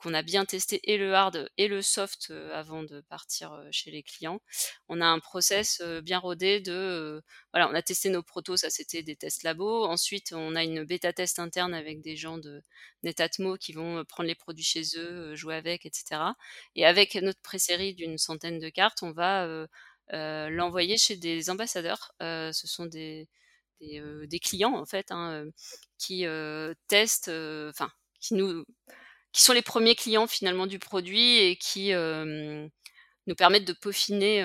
qu'on 0.02 0.14
a 0.14 0.22
bien 0.22 0.44
testé 0.44 0.80
et 0.90 0.98
le 0.98 1.14
hard 1.14 1.48
et 1.56 1.68
le 1.68 1.80
soft 1.80 2.32
avant 2.52 2.82
de 2.82 3.00
partir 3.02 3.56
chez 3.70 3.90
les 3.90 4.02
clients. 4.02 4.40
On 4.88 5.00
a 5.00 5.06
un 5.06 5.20
process 5.20 5.80
bien 6.02 6.18
rodé 6.18 6.60
de 6.60 7.22
voilà, 7.52 7.68
on 7.70 7.74
a 7.74 7.82
testé 7.82 8.10
nos 8.10 8.22
protos, 8.22 8.56
ça 8.56 8.70
c'était 8.70 9.02
des 9.02 9.16
tests 9.16 9.44
labo. 9.44 9.84
Ensuite, 9.84 10.32
on 10.32 10.56
a 10.56 10.64
une 10.64 10.84
bêta 10.84 11.12
test 11.12 11.38
interne 11.38 11.72
avec 11.74 12.00
des 12.02 12.16
gens 12.16 12.38
de 12.38 12.62
Netatmo 13.04 13.56
qui 13.56 13.72
vont 13.72 14.04
prendre 14.04 14.26
les 14.28 14.34
produits 14.34 14.64
chez 14.64 14.82
eux, 14.96 15.34
jouer 15.36 15.54
avec, 15.54 15.86
etc. 15.86 16.20
Et 16.74 16.84
avec 16.84 17.14
notre 17.16 17.40
pré-série 17.40 17.94
d'une 17.94 18.18
centaine 18.18 18.58
de 18.58 18.68
cartes, 18.68 19.02
on 19.02 19.12
va 19.12 19.46
l'envoyer 20.10 20.98
chez 20.98 21.16
des 21.16 21.48
ambassadeurs. 21.50 22.12
ce 22.20 22.66
sont 22.66 22.86
des 22.86 23.28
des, 23.80 24.38
clients 24.40 24.74
en 24.76 24.86
fait 24.86 25.10
hein, 25.10 25.44
qui 25.98 26.24
testent, 26.88 27.30
enfin 27.70 27.90
qui 28.20 28.34
nous 28.34 28.64
qui 29.32 29.42
sont 29.42 29.52
les 29.52 29.62
premiers 29.62 29.94
clients 29.94 30.26
finalement 30.26 30.66
du 30.66 30.78
produit 30.78 31.38
et 31.38 31.56
qui 31.56 31.92
nous 31.92 33.34
permettent 33.36 33.66
de 33.66 33.72
peaufiner 33.72 34.42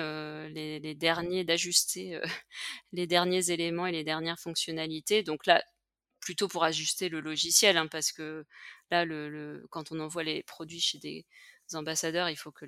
les, 0.50 0.94
derniers, 0.94 1.44
d'ajuster 1.44 2.20
les 2.92 3.06
derniers 3.06 3.50
éléments 3.50 3.86
et 3.86 3.92
les 3.92 4.04
dernières 4.04 4.38
fonctionnalités. 4.38 5.22
Donc 5.22 5.46
là, 5.46 5.62
plutôt 6.20 6.48
pour 6.48 6.64
ajuster 6.64 7.08
le 7.08 7.20
logiciel, 7.20 7.76
hein, 7.76 7.86
parce 7.86 8.12
que 8.12 8.44
là, 8.90 9.04
quand 9.70 9.92
on 9.92 10.00
envoie 10.00 10.22
les 10.22 10.42
produits 10.42 10.80
chez 10.80 10.98
des 10.98 11.26
ambassadeurs, 11.74 12.30
il 12.30 12.36
faut 12.36 12.52
que 12.52 12.66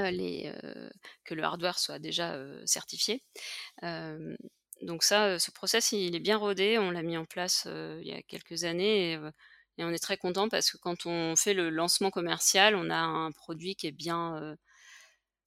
le 0.00 1.42
hardware 1.42 1.78
soit 1.78 1.98
déjà 1.98 2.38
certifié. 2.66 3.22
donc 4.82 5.02
ça, 5.02 5.38
ce 5.38 5.50
process, 5.50 5.92
il 5.92 6.14
est 6.14 6.20
bien 6.20 6.36
rodé. 6.36 6.78
On 6.78 6.90
l'a 6.90 7.02
mis 7.02 7.16
en 7.16 7.24
place 7.24 7.66
il 7.66 8.06
y 8.06 8.12
a 8.12 8.22
quelques 8.22 8.64
années. 8.64 9.18
Et 9.78 9.84
on 9.84 9.90
est 9.90 10.02
très 10.02 10.16
content 10.16 10.48
parce 10.48 10.70
que 10.70 10.76
quand 10.78 11.06
on 11.06 11.36
fait 11.36 11.54
le 11.54 11.70
lancement 11.70 12.10
commercial, 12.10 12.74
on 12.74 12.90
a 12.90 12.98
un 12.98 13.32
produit 13.32 13.74
qui 13.74 13.86
est 13.86 13.92
bien, 13.92 14.56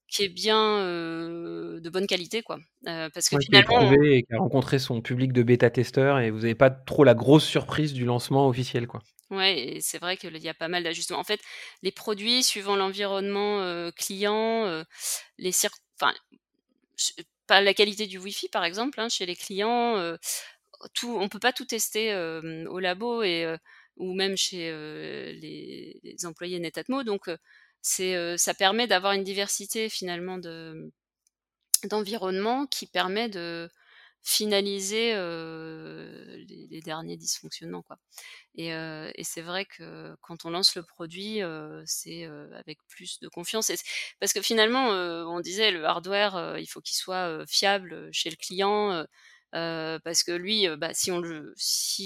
qui 0.08 0.24
est 0.24 0.30
bien 0.30 0.80
de 0.80 1.90
bonne 1.90 2.08
qualité, 2.08 2.42
quoi. 2.42 2.60
parce 2.84 3.30
que 3.30 3.38
finalement, 3.40 3.94
qui 3.94 4.10
et 4.10 4.24
qui 4.24 4.34
a 4.34 4.38
rencontré 4.38 4.80
son 4.80 5.02
public 5.02 5.34
de 5.34 5.44
bêta 5.44 5.70
testeurs 5.70 6.20
et 6.20 6.32
vous 6.32 6.40
n'avez 6.40 6.56
pas 6.56 6.70
trop 6.70 7.04
la 7.04 7.14
grosse 7.14 7.46
surprise 7.46 7.94
du 7.94 8.06
lancement 8.06 8.48
officiel, 8.48 8.88
quoi. 8.88 9.02
Ouais, 9.32 9.80
c'est 9.82 9.98
vrai 9.98 10.18
qu'il 10.18 10.38
y 10.38 10.50
a 10.50 10.54
pas 10.54 10.68
mal 10.68 10.84
d'ajustements. 10.84 11.20
En 11.20 11.24
fait, 11.24 11.42
les 11.82 11.92
produits, 11.92 12.44
suivant 12.44 12.76
l'environnement 12.76 13.90
client, 13.92 14.84
les 15.38 15.52
enfin, 16.00 16.14
pas 17.48 17.62
la 17.62 17.74
qualité 17.74 18.08
du 18.08 18.18
Wi-Fi, 18.18 18.50
par 18.50 18.64
exemple, 18.64 19.00
hein, 19.00 19.10
chez 19.10 19.26
les 19.26 19.36
clients, 19.36 20.16
tout, 20.94 21.18
on 21.20 21.30
peut 21.30 21.40
pas 21.40 21.54
tout 21.54 21.66
tester 21.66 22.16
au 22.16 22.80
labo 22.80 23.24
et 23.24 23.56
ou 23.98 24.14
même 24.14 24.36
chez 24.38 24.72
les, 25.34 26.26
employés 26.26 26.60
Netatmo. 26.60 27.04
Donc, 27.04 27.30
c'est, 27.82 28.38
ça 28.38 28.54
permet 28.54 28.88
d'avoir 28.88 29.14
une 29.14 29.24
diversité 29.24 29.90
finalement 29.90 30.38
de, 30.38 30.92
d'environnement 31.84 32.66
qui 32.68 32.88
permet 32.88 33.30
de 33.30 33.70
finaliser 34.24 35.14
les, 35.14 36.82
derniers 36.82 37.16
dysfonctionnements. 37.16 37.86
Et, 38.56 38.72
c'est 39.24 39.42
vrai 39.42 39.66
que 39.66 40.16
quand 40.22 40.46
on 40.46 40.50
lance 40.50 40.76
le 40.76 40.84
produit, 40.84 41.42
c'est 41.86 42.26
avec 42.54 42.80
plus 42.88 43.20
de 43.20 43.28
confiance. 43.28 43.72
parce 44.20 44.34
que 44.34 44.42
finalement, 44.42 44.90
on 44.90 45.40
disait 45.40 45.72
le 45.72 45.86
hardware, 45.86 46.58
il 46.58 46.68
faut 46.68 46.82
qu'il 46.82 46.98
soit 46.98 47.46
fiable 47.48 48.10
chez 48.12 48.32
le 48.32 48.36
client 48.36 49.06
parce 49.56 50.24
que 50.24 50.32
lui, 50.32 50.68
bah, 50.78 50.92
si 50.94 51.12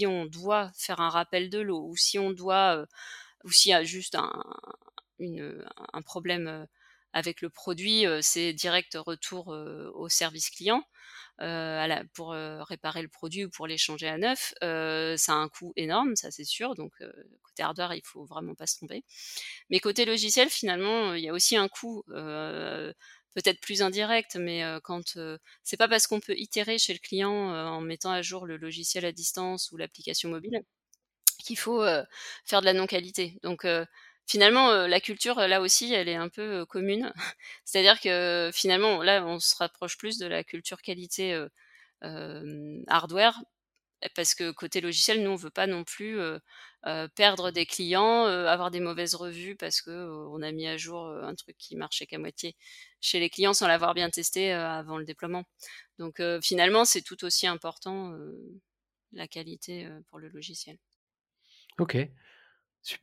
on 0.05 0.25
doit 0.25 0.71
faire 0.75 0.99
un 0.99 1.09
rappel 1.09 1.49
de 1.49 1.59
l'eau 1.59 1.87
ou 1.87 1.95
si 1.95 2.19
on 2.19 2.31
doit, 2.31 2.85
ou 3.43 3.51
s'il 3.51 3.71
y 3.71 3.73
a 3.73 3.83
juste 3.83 4.15
un 4.15 6.01
problème, 6.05 6.67
avec 7.11 7.41
le 7.41 7.49
produit, 7.49 8.05
c'est 8.21 8.53
direct 8.53 8.95
retour, 8.95 9.47
au 9.47 10.09
service 10.09 10.49
client. 10.49 10.83
Euh, 11.41 12.03
pour 12.15 12.33
euh, 12.33 12.63
réparer 12.63 13.01
le 13.01 13.07
produit 13.07 13.45
ou 13.45 13.49
pour 13.49 13.65
l'échanger 13.65 14.09
à 14.09 14.17
neuf, 14.17 14.53
euh, 14.61 15.15
ça 15.15 15.33
a 15.33 15.35
un 15.35 15.47
coût 15.47 15.71
énorme, 15.77 16.17
ça 16.17 16.31
c'est 16.31 16.43
sûr. 16.43 16.75
Donc 16.75 16.91
côté 17.43 17.63
hardware, 17.63 17.93
il 17.93 18.01
faut 18.03 18.25
vraiment 18.25 18.55
pas 18.55 18.67
se 18.67 18.75
tromper. 18.75 19.03
Mais 19.69 19.79
côté 19.79 20.05
logiciel, 20.05 20.49
finalement, 20.49 21.13
il 21.13 21.23
y 21.23 21.29
a 21.29 21.33
aussi 21.33 21.55
un 21.55 21.69
coût 21.69 22.03
peut-être 23.35 23.61
plus 23.61 23.81
indirect, 23.81 24.35
mais 24.35 24.63
quand 24.83 25.17
c'est 25.63 25.77
pas 25.77 25.87
parce 25.87 26.07
qu'on 26.07 26.19
peut 26.19 26.37
itérer 26.37 26.77
chez 26.77 26.93
le 26.93 26.99
client 26.99 27.31
en 27.31 27.81
mettant 27.81 28.11
à 28.11 28.21
jour 28.21 28.45
le 28.45 28.57
logiciel 28.57 29.05
à 29.05 29.11
distance 29.11 29.71
ou 29.71 29.77
l'application 29.77 30.29
mobile 30.29 30.61
qu'il 31.43 31.57
faut 31.57 31.83
faire 32.45 32.61
de 32.61 32.65
la 32.65 32.73
non-qualité. 32.73 33.39
Donc 33.43 33.65
finalement, 34.27 34.71
la 34.87 34.99
culture, 34.99 35.35
là 35.39 35.61
aussi, 35.61 35.93
elle 35.93 36.09
est 36.09 36.15
un 36.15 36.29
peu 36.29 36.65
commune. 36.65 37.13
C'est-à-dire 37.65 37.99
que 37.99 38.51
finalement, 38.53 39.01
là, 39.03 39.25
on 39.25 39.39
se 39.39 39.55
rapproche 39.55 39.97
plus 39.97 40.17
de 40.17 40.27
la 40.27 40.43
culture 40.43 40.81
qualité 40.81 41.45
hardware, 42.87 43.39
parce 44.15 44.33
que 44.35 44.51
côté 44.51 44.81
logiciel, 44.81 45.23
nous, 45.23 45.31
on 45.31 45.35
veut 45.35 45.49
pas 45.49 45.67
non 45.67 45.83
plus 45.83 46.19
perdre 47.15 47.51
des 47.51 47.65
clients, 47.65 48.23
avoir 48.25 48.71
des 48.71 48.79
mauvaises 48.79 49.15
revues 49.15 49.55
parce 49.55 49.81
que 49.81 50.27
on 50.31 50.41
a 50.41 50.51
mis 50.51 50.67
à 50.67 50.77
jour 50.77 51.05
un 51.07 51.35
truc 51.35 51.57
qui 51.57 51.75
marchait 51.75 52.05
qu'à 52.05 52.17
moitié 52.17 52.55
chez 53.01 53.19
les 53.19 53.29
clients 53.29 53.53
sans 53.53 53.67
l'avoir 53.67 53.93
bien 53.93 54.09
testé 54.09 54.51
avant 54.51 54.97
le 54.97 55.05
déploiement. 55.05 55.43
Donc 55.97 56.21
finalement, 56.41 56.85
c'est 56.85 57.01
tout 57.01 57.25
aussi 57.25 57.47
important 57.47 58.13
la 59.11 59.27
qualité 59.27 59.87
pour 60.09 60.19
le 60.19 60.29
logiciel. 60.29 60.77
Ok. 61.79 61.97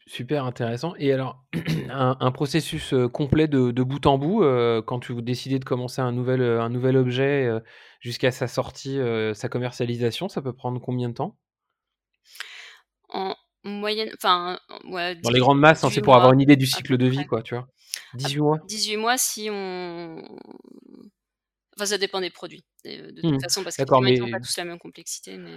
Super 0.06 0.46
intéressant. 0.46 0.94
Et 0.98 1.12
alors, 1.12 1.44
un, 1.90 2.32
processus 2.32 2.94
complet 3.12 3.46
de, 3.46 3.82
bout 3.82 4.06
en 4.06 4.16
bout, 4.16 4.42
quand 4.86 5.00
tu 5.00 5.20
décidez 5.22 5.58
de 5.58 5.64
commencer 5.64 6.00
un 6.00 6.12
nouvel, 6.12 6.42
un 6.42 6.70
nouvel 6.70 6.96
objet 6.96 7.50
jusqu'à 8.00 8.30
sa 8.30 8.48
sortie, 8.48 8.98
sa 9.34 9.48
commercialisation, 9.48 10.28
ça 10.28 10.40
peut 10.40 10.54
prendre 10.54 10.80
combien 10.80 11.10
de 11.10 11.14
temps? 11.14 11.36
Moyenne, 13.66 14.10
enfin, 14.14 14.58
Dans 14.84 15.30
les 15.30 15.40
grandes 15.40 15.60
masses, 15.60 15.84
hein, 15.84 15.90
c'est 15.90 16.02
pour 16.02 16.14
avoir 16.14 16.32
une 16.32 16.40
idée 16.40 16.56
du 16.56 16.66
cycle 16.66 16.96
de 16.96 17.06
vie, 17.06 17.26
quoi, 17.26 17.42
tu 17.42 17.54
vois. 17.54 17.68
18 18.14 18.40
mois 18.40 18.58
18 18.66 18.96
mois 18.96 19.18
si 19.18 19.48
on. 19.50 20.22
Enfin, 21.76 21.86
ça 21.86 21.98
dépend 21.98 22.20
des 22.20 22.30
produits, 22.30 22.64
de, 22.84 23.20
toute 23.20 23.32
mmh. 23.32 23.40
façon, 23.40 23.62
parce 23.62 23.76
qu'ils 23.76 23.84
n'ont 23.84 24.30
pas 24.30 24.40
tous 24.40 24.56
la 24.56 24.64
même 24.64 24.78
complexité. 24.78 25.36
Mais... 25.36 25.50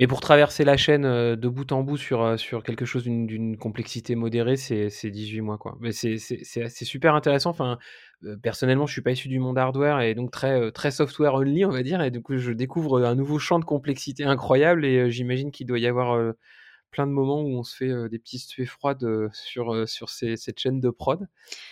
Mais 0.00 0.06
pour 0.06 0.20
traverser 0.20 0.64
la 0.64 0.76
chaîne 0.76 1.02
de 1.02 1.48
bout 1.48 1.72
en 1.72 1.82
bout 1.82 1.96
sur, 1.96 2.38
sur 2.38 2.62
quelque 2.62 2.84
chose 2.84 3.02
d'une 3.02 3.58
complexité 3.58 4.14
modérée, 4.14 4.56
c'est 4.56 5.10
18 5.10 5.40
mois. 5.40 5.58
Quoi. 5.58 5.76
Mais 5.80 5.90
c'est 5.90 6.84
super 6.84 7.16
intéressant. 7.16 7.50
Enfin, 7.50 7.78
personnellement, 8.40 8.86
je 8.86 8.92
suis 8.92 9.02
pas 9.02 9.10
issu 9.10 9.28
du 9.28 9.40
monde 9.40 9.58
hardware 9.58 10.00
et 10.00 10.14
donc 10.14 10.30
très, 10.30 10.70
très 10.70 10.92
software 10.92 11.34
only, 11.34 11.64
on 11.64 11.70
va 11.70 11.82
dire. 11.82 12.00
Et 12.00 12.12
du 12.12 12.22
coup, 12.22 12.36
je 12.36 12.52
découvre 12.52 13.04
un 13.04 13.16
nouveau 13.16 13.40
champ 13.40 13.58
de 13.58 13.64
complexité 13.64 14.22
incroyable 14.22 14.86
et 14.86 15.10
j'imagine 15.10 15.50
qu'il 15.50 15.66
doit 15.66 15.80
y 15.80 15.88
avoir 15.88 16.16
plein 16.90 17.06
de 17.06 17.12
moments 17.12 17.42
où 17.42 17.58
on 17.58 17.62
se 17.62 17.76
fait 17.76 18.08
des 18.08 18.18
petites 18.18 18.48
suées 18.48 18.66
froides 18.66 19.04
sur, 19.32 19.88
sur 19.88 20.08
cette 20.10 20.58
chaîne 20.58 20.80
de 20.80 20.90
prod. 20.90 21.28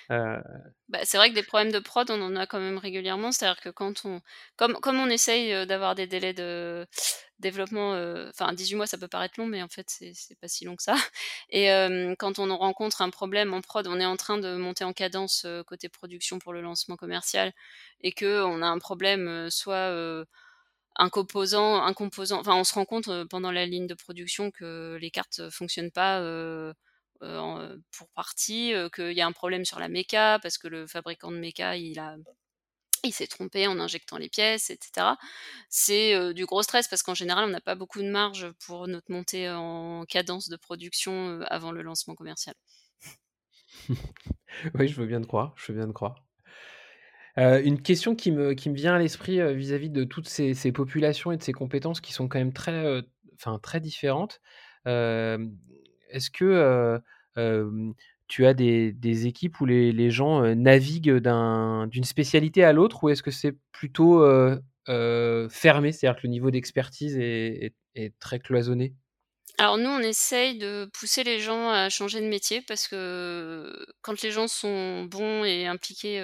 Bah, 0.08 1.00
c'est 1.02 1.16
vrai 1.16 1.30
que 1.30 1.34
des 1.34 1.42
problèmes 1.42 1.72
de 1.72 1.80
prod, 1.80 2.08
on 2.10 2.22
en 2.22 2.36
a 2.36 2.46
quand 2.46 2.60
même 2.60 2.78
régulièrement. 2.78 3.32
C'est-à-dire 3.32 3.60
que 3.60 3.70
quand 3.70 4.04
on, 4.04 4.20
comme, 4.56 4.74
comme 4.74 5.00
on 5.00 5.08
essaye 5.08 5.66
d'avoir 5.66 5.96
des 5.96 6.06
délais 6.06 6.32
de 6.32 6.86
développement, 7.40 7.92
enfin 8.30 8.52
18 8.52 8.76
mois 8.76 8.86
ça 8.86 8.96
peut 8.96 9.08
paraître 9.08 9.38
long, 9.38 9.46
mais 9.46 9.62
en 9.62 9.68
fait 9.68 9.90
c'est 9.90 10.38
pas 10.40 10.48
si 10.48 10.64
long 10.64 10.76
que 10.76 10.82
ça. 10.82 10.94
Et 11.50 11.68
quand 12.18 12.38
on 12.38 12.56
rencontre 12.56 13.02
un 13.02 13.10
problème 13.10 13.52
en 13.52 13.62
prod, 13.62 13.86
on 13.88 13.98
est 13.98 14.06
en 14.06 14.16
train 14.16 14.38
de 14.38 14.56
monter 14.56 14.84
en 14.84 14.92
cadence 14.92 15.46
côté 15.66 15.88
production 15.88 16.38
pour 16.38 16.52
le 16.52 16.60
lancement 16.60 16.96
commercial 16.96 17.52
et 18.00 18.12
que 18.12 18.44
on 18.44 18.62
a 18.62 18.66
un 18.66 18.78
problème 18.78 19.50
soit 19.50 20.24
un 20.98 21.08
composant, 21.10 21.82
un 21.82 21.92
composant, 21.94 22.40
enfin 22.40 22.54
on 22.54 22.64
se 22.64 22.74
rend 22.74 22.84
compte 22.84 23.10
pendant 23.28 23.50
la 23.52 23.66
ligne 23.66 23.86
de 23.86 23.94
production 23.94 24.50
que 24.50 24.98
les 25.00 25.10
cartes 25.10 25.50
fonctionnent 25.50 25.90
pas. 25.90 26.20
pour 27.20 28.08
partie, 28.14 28.72
qu'il 28.94 29.12
y 29.12 29.20
a 29.20 29.26
un 29.26 29.32
problème 29.32 29.64
sur 29.64 29.78
la 29.78 29.88
méca 29.88 30.38
parce 30.42 30.58
que 30.58 30.68
le 30.68 30.86
fabricant 30.86 31.30
de 31.30 31.38
méca 31.38 31.76
il 31.76 31.98
a 31.98 32.16
il 33.04 33.12
s'est 33.12 33.26
trompé 33.26 33.66
en 33.68 33.78
injectant 33.78 34.18
les 34.18 34.28
pièces, 34.28 34.70
etc. 34.70 35.16
C'est 35.68 36.34
du 36.34 36.44
gros 36.46 36.62
stress 36.62 36.88
parce 36.88 37.02
qu'en 37.02 37.14
général, 37.14 37.44
on 37.44 37.52
n'a 37.52 37.60
pas 37.60 37.74
beaucoup 37.76 38.00
de 38.02 38.10
marge 38.10 38.50
pour 38.66 38.88
notre 38.88 39.12
montée 39.12 39.48
en 39.50 40.04
cadence 40.08 40.48
de 40.48 40.56
production 40.56 41.40
avant 41.48 41.72
le 41.72 41.82
lancement 41.82 42.14
commercial. 42.14 42.54
oui, 44.74 44.88
je 44.88 45.00
veux 45.00 45.06
bien 45.06 45.20
te 45.20 45.26
croire. 45.26 45.54
Je 45.56 45.72
veux 45.72 45.78
bien 45.78 45.86
te 45.86 45.92
croire. 45.92 46.25
Une 47.36 47.82
question 47.82 48.14
qui 48.14 48.32
me, 48.32 48.54
vient 48.72 48.94
à 48.94 48.98
l'esprit 48.98 49.54
vis-à-vis 49.54 49.90
de 49.90 50.04
toutes 50.04 50.28
ces, 50.28 50.72
populations 50.72 51.32
et 51.32 51.36
de 51.36 51.42
ces 51.42 51.52
compétences 51.52 52.00
qui 52.00 52.12
sont 52.12 52.28
quand 52.28 52.38
même 52.38 52.52
très, 52.52 53.02
enfin, 53.34 53.58
très 53.58 53.80
différentes. 53.80 54.40
Est-ce 54.86 56.30
que 56.30 57.00
tu 58.28 58.46
as 58.46 58.54
des, 58.54 59.26
équipes 59.26 59.60
où 59.60 59.66
les, 59.66 60.10
gens 60.10 60.42
naviguent 60.54 61.20
d'une 61.88 62.04
spécialité 62.04 62.64
à 62.64 62.72
l'autre 62.72 63.04
ou 63.04 63.10
est-ce 63.10 63.22
que 63.22 63.30
c'est 63.30 63.54
plutôt 63.72 64.24
fermé, 64.86 65.92
c'est-à-dire 65.92 66.20
que 66.20 66.26
le 66.26 66.30
niveau 66.30 66.50
d'expertise 66.50 67.18
est, 67.18 67.74
très 68.18 68.38
cloisonné? 68.38 68.94
Alors 69.58 69.78
nous, 69.78 69.88
on 69.88 70.00
essaye 70.00 70.58
de 70.58 70.90
pousser 70.92 71.24
les 71.24 71.40
gens 71.40 71.70
à 71.70 71.88
changer 71.88 72.20
de 72.20 72.26
métier 72.26 72.60
parce 72.60 72.88
que 72.88 73.86
quand 74.02 74.20
les 74.20 74.30
gens 74.30 74.48
sont 74.48 75.04
bons 75.04 75.44
et 75.44 75.66
impliqués, 75.66 76.20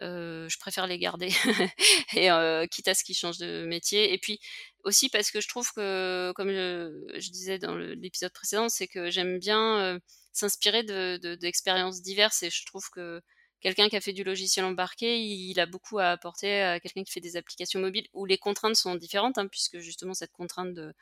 je 0.00 0.58
préfère 0.58 0.86
les 0.86 0.98
garder 0.98 1.28
et 2.16 2.28
quitte 2.70 2.88
à 2.88 2.94
ce 2.94 3.04
qu'ils 3.04 3.16
changent 3.16 3.38
de 3.38 3.64
métier. 3.66 4.12
Et 4.12 4.18
puis 4.18 4.40
aussi 4.84 5.08
parce 5.08 5.30
que 5.30 5.40
je 5.40 5.48
trouve 5.48 5.70
que, 5.72 6.32
comme 6.34 6.50
je, 6.50 7.30
disais 7.30 7.58
dans 7.58 7.76
l'épisode 7.76 8.32
précédent, 8.32 8.68
c'est 8.68 8.88
que 8.88 9.10
j'aime 9.10 9.38
bien 9.38 9.98
s'inspirer 10.32 10.82
d'expériences 10.82 11.98
de, 11.98 12.04
diverses 12.04 12.42
et 12.42 12.50
je 12.50 12.66
trouve 12.66 12.88
que 12.90 13.22
quelqu'un 13.64 13.88
qui 13.88 13.96
a 13.96 14.00
fait 14.02 14.12
du 14.12 14.24
logiciel 14.24 14.66
embarqué, 14.66 15.18
il, 15.18 15.58
a 15.58 15.64
beaucoup 15.64 15.98
à 15.98 16.10
apporter 16.10 16.60
à 16.62 16.80
quelqu'un 16.80 17.02
qui 17.02 17.10
fait 17.10 17.20
des 17.20 17.38
applications 17.38 17.80
mobiles 17.80 18.06
où 18.12 18.26
les 18.26 18.36
contraintes 18.36 18.76
sont 18.76 18.94
différentes, 18.94 19.38
hein, 19.38 19.48
puisque 19.48 19.78
justement 19.78 20.12
cette 20.12 20.32
contrainte 20.32 20.74
de, 20.74 20.94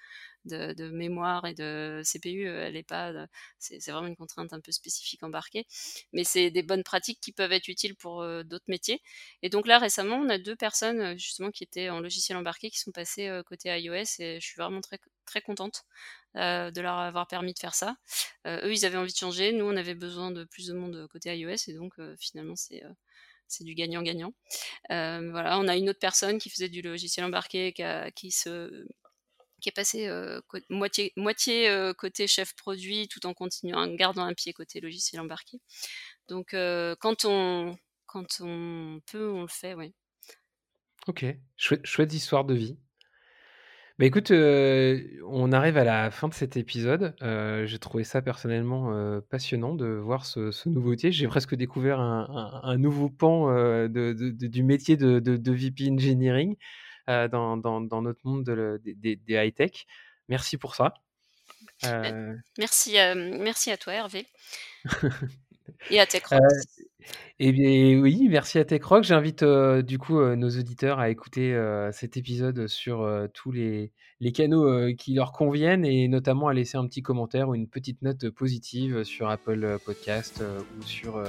mémoire 0.93 1.45
et 1.47 1.55
de 1.55 2.03
CPU, 2.05 2.47
elle 2.47 2.77
est 2.77 2.85
pas, 2.85 3.13
c'est 3.59 3.85
vraiment 3.91 4.07
une 4.07 4.17
contrainte 4.17 4.53
un 4.53 4.61
peu 4.61 4.71
spécifique 4.71 5.25
embarquée, 5.25 5.67
mais 6.13 6.23
c'est 6.23 6.53
des 6.53 6.63
bonnes 6.63 6.85
pratiques 6.85 7.21
qui 7.21 7.33
peuvent 7.33 7.53
être 7.53 7.69
utiles 7.69 7.97
pour 7.97 8.25
d'autres 8.45 8.69
métiers. 8.69 9.03
Et 9.43 9.49
donc 9.49 9.67
là 9.67 9.79
récemment, 9.79 10.17
on 10.17 10.29
a 10.29 10.39
deux 10.39 10.57
personnes 10.57 11.19
justement 11.19 11.51
qui 11.51 11.65
étaient 11.65 11.91
en 11.91 11.99
logiciel 11.99 12.39
embarqué 12.39 12.71
qui 12.71 12.79
sont 12.79 12.93
passées 12.93 13.29
côté 13.47 13.77
iOS 13.77 14.21
et 14.21 14.41
je 14.41 14.47
suis 14.47 14.57
vraiment 14.57 14.81
très 15.27 15.41
contente 15.41 15.85
de 16.35 16.81
leur 16.81 16.99
avoir 16.99 17.27
permis 17.27 17.53
de 17.55 17.59
faire 17.59 17.75
ça. 17.75 17.97
eux, 18.47 18.73
ils 18.73 18.85
avaient 18.87 18.99
envie 18.99 19.13
de 19.13 19.17
changer, 19.17 19.53
nous, 19.53 19.65
on 19.65 19.77
avait 19.77 19.95
besoin 19.95 20.31
de 20.31 20.45
plus 20.45 20.67
de 20.69 20.75
monde 20.75 21.07
côté 21.09 21.37
iOS 21.37 21.69
et 21.69 21.75
donc 21.75 21.95
finalement 22.19 22.57
c'est 22.57 22.83
c'est 23.49 23.65
du 23.65 23.75
gagnant-gagnant. 23.75 24.33
voilà, 24.89 25.59
on 25.59 25.69
a 25.69 25.77
une 25.77 25.91
autre 25.91 25.99
personne 25.99 26.39
qui 26.39 26.51
faisait 26.51 26.69
du 26.69 26.83
logiciel 26.83 27.27
embarqué, 27.27 27.75
qui, 28.15 28.31
se 28.31 28.87
qui 29.61 29.69
est 29.69 29.73
passé 29.73 30.09
moitié, 30.71 31.13
moitié 31.17 31.93
côté 31.99 32.27
chef 32.27 32.55
produit 32.55 33.09
tout 33.09 33.27
en 33.27 33.35
continuant, 33.35 33.81
en 33.83 33.95
gardant 33.95 34.25
un 34.25 34.35
pied 34.35 34.53
côté 34.53 34.81
logiciel 34.81 35.21
embarqué. 35.21 35.61
Donc 36.29 36.53
quand, 36.53 37.25
on, 37.25 37.77
quand 38.07 38.41
on 38.41 39.01
peut, 39.07 39.31
on 39.31 39.43
le 39.43 39.49
fait, 39.49 39.75
oui. 39.75 39.93
Ok, 41.09 41.27
chouette 41.57 42.13
histoire 42.13 42.45
de 42.45 42.55
vie. 42.55 42.79
Bah 43.99 44.07
écoute, 44.07 44.31
on 44.31 45.53
arrive 45.53 45.77
à 45.77 45.85
la 45.85 46.11
fin 46.11 46.29
de 46.29 46.35
cet 46.35 46.57
épisode. 46.57 47.15
j'ai 47.21 47.79
trouvé 47.79 48.05
ça 48.05 48.23
personnellement 48.23 49.21
passionnant 49.29 49.75
de 49.75 49.87
voir 49.87 50.27
ce, 50.27 50.51
ce 50.51 50.69
nouveauté. 50.69 51.13
J'ai 51.13 51.29
presque 51.29 51.55
découvert 51.55 52.01
un, 52.01 52.77
nouveau 52.79 53.11
pan 53.11 53.49
de, 53.49 54.13
du 54.31 54.63
métier 54.63 54.97
de, 54.97 55.53
VP 55.53 55.91
Engineering. 55.91 56.57
Dans, 57.07 57.57
dans, 57.57 58.03
notre 58.03 58.21
monde 58.25 58.45
de 58.45 58.81
des, 58.85 59.19
high-tech. 59.29 59.87
Merci 60.29 60.57
pour 60.57 60.75
ça. 60.75 60.95
Euh, 61.85 62.35
merci, 62.59 62.97
merci 63.15 63.71
à 63.71 63.77
toi, 63.77 63.93
Hervé. 63.93 64.27
et 65.91 66.01
à 66.01 66.07
TechRock. 66.07 66.41
Eh 67.39 67.53
bien, 67.53 68.01
oui, 68.01 68.29
merci 68.31 68.59
à 68.59 68.65
TechRock. 68.65 69.05
J'invite 69.05 69.45
du 69.45 69.99
coup 69.99 70.21
nos 70.21 70.51
auditeurs 70.51 70.99
à 70.99 71.11
écouter 71.11 71.59
cet 71.93 72.17
épisode 72.17 72.67
sur 72.67 73.09
tous 73.35 73.51
les, 73.51 73.93
canaux 74.33 74.95
qui 74.95 75.15
leur 75.15 75.33
conviennent 75.33 75.85
et 75.85 76.09
notamment 76.09 76.49
à 76.49 76.55
laisser 76.55 76.79
un 76.79 76.87
petit 76.87 77.03
commentaire 77.03 77.49
ou 77.49 77.55
une 77.55 77.69
petite 77.69 78.03
note 78.03 78.31
positive 78.31 79.05
sur 79.05 79.29
Apple 79.29 79.79
Podcast 79.85 80.43
ou 80.79 80.83
sur 80.83 81.23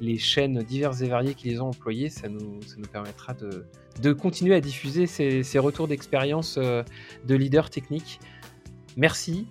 les 0.00 0.18
chaînes 0.18 0.62
diverses 0.62 1.00
et 1.00 1.08
variées 1.08 1.34
qui 1.34 1.48
les 1.48 1.60
ont 1.60 1.68
employées, 1.68 2.10
ça 2.10 2.28
nous, 2.28 2.60
permettra 2.92 3.34
de, 3.34 4.12
continuer 4.12 4.54
à 4.54 4.60
diffuser 4.60 5.06
ces 5.06 5.58
retours 5.58 5.88
d'expérience 5.88 6.58
de 6.58 7.34
leaders 7.34 7.70
techniques. 7.70 8.20
Merci 8.96 9.46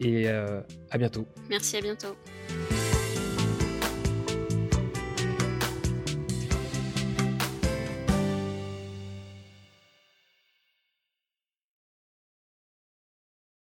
et 0.00 0.28
à 0.28 0.98
bientôt. 0.98 1.26
Merci, 1.48 1.76
à 1.76 1.80
bientôt. 1.80 2.16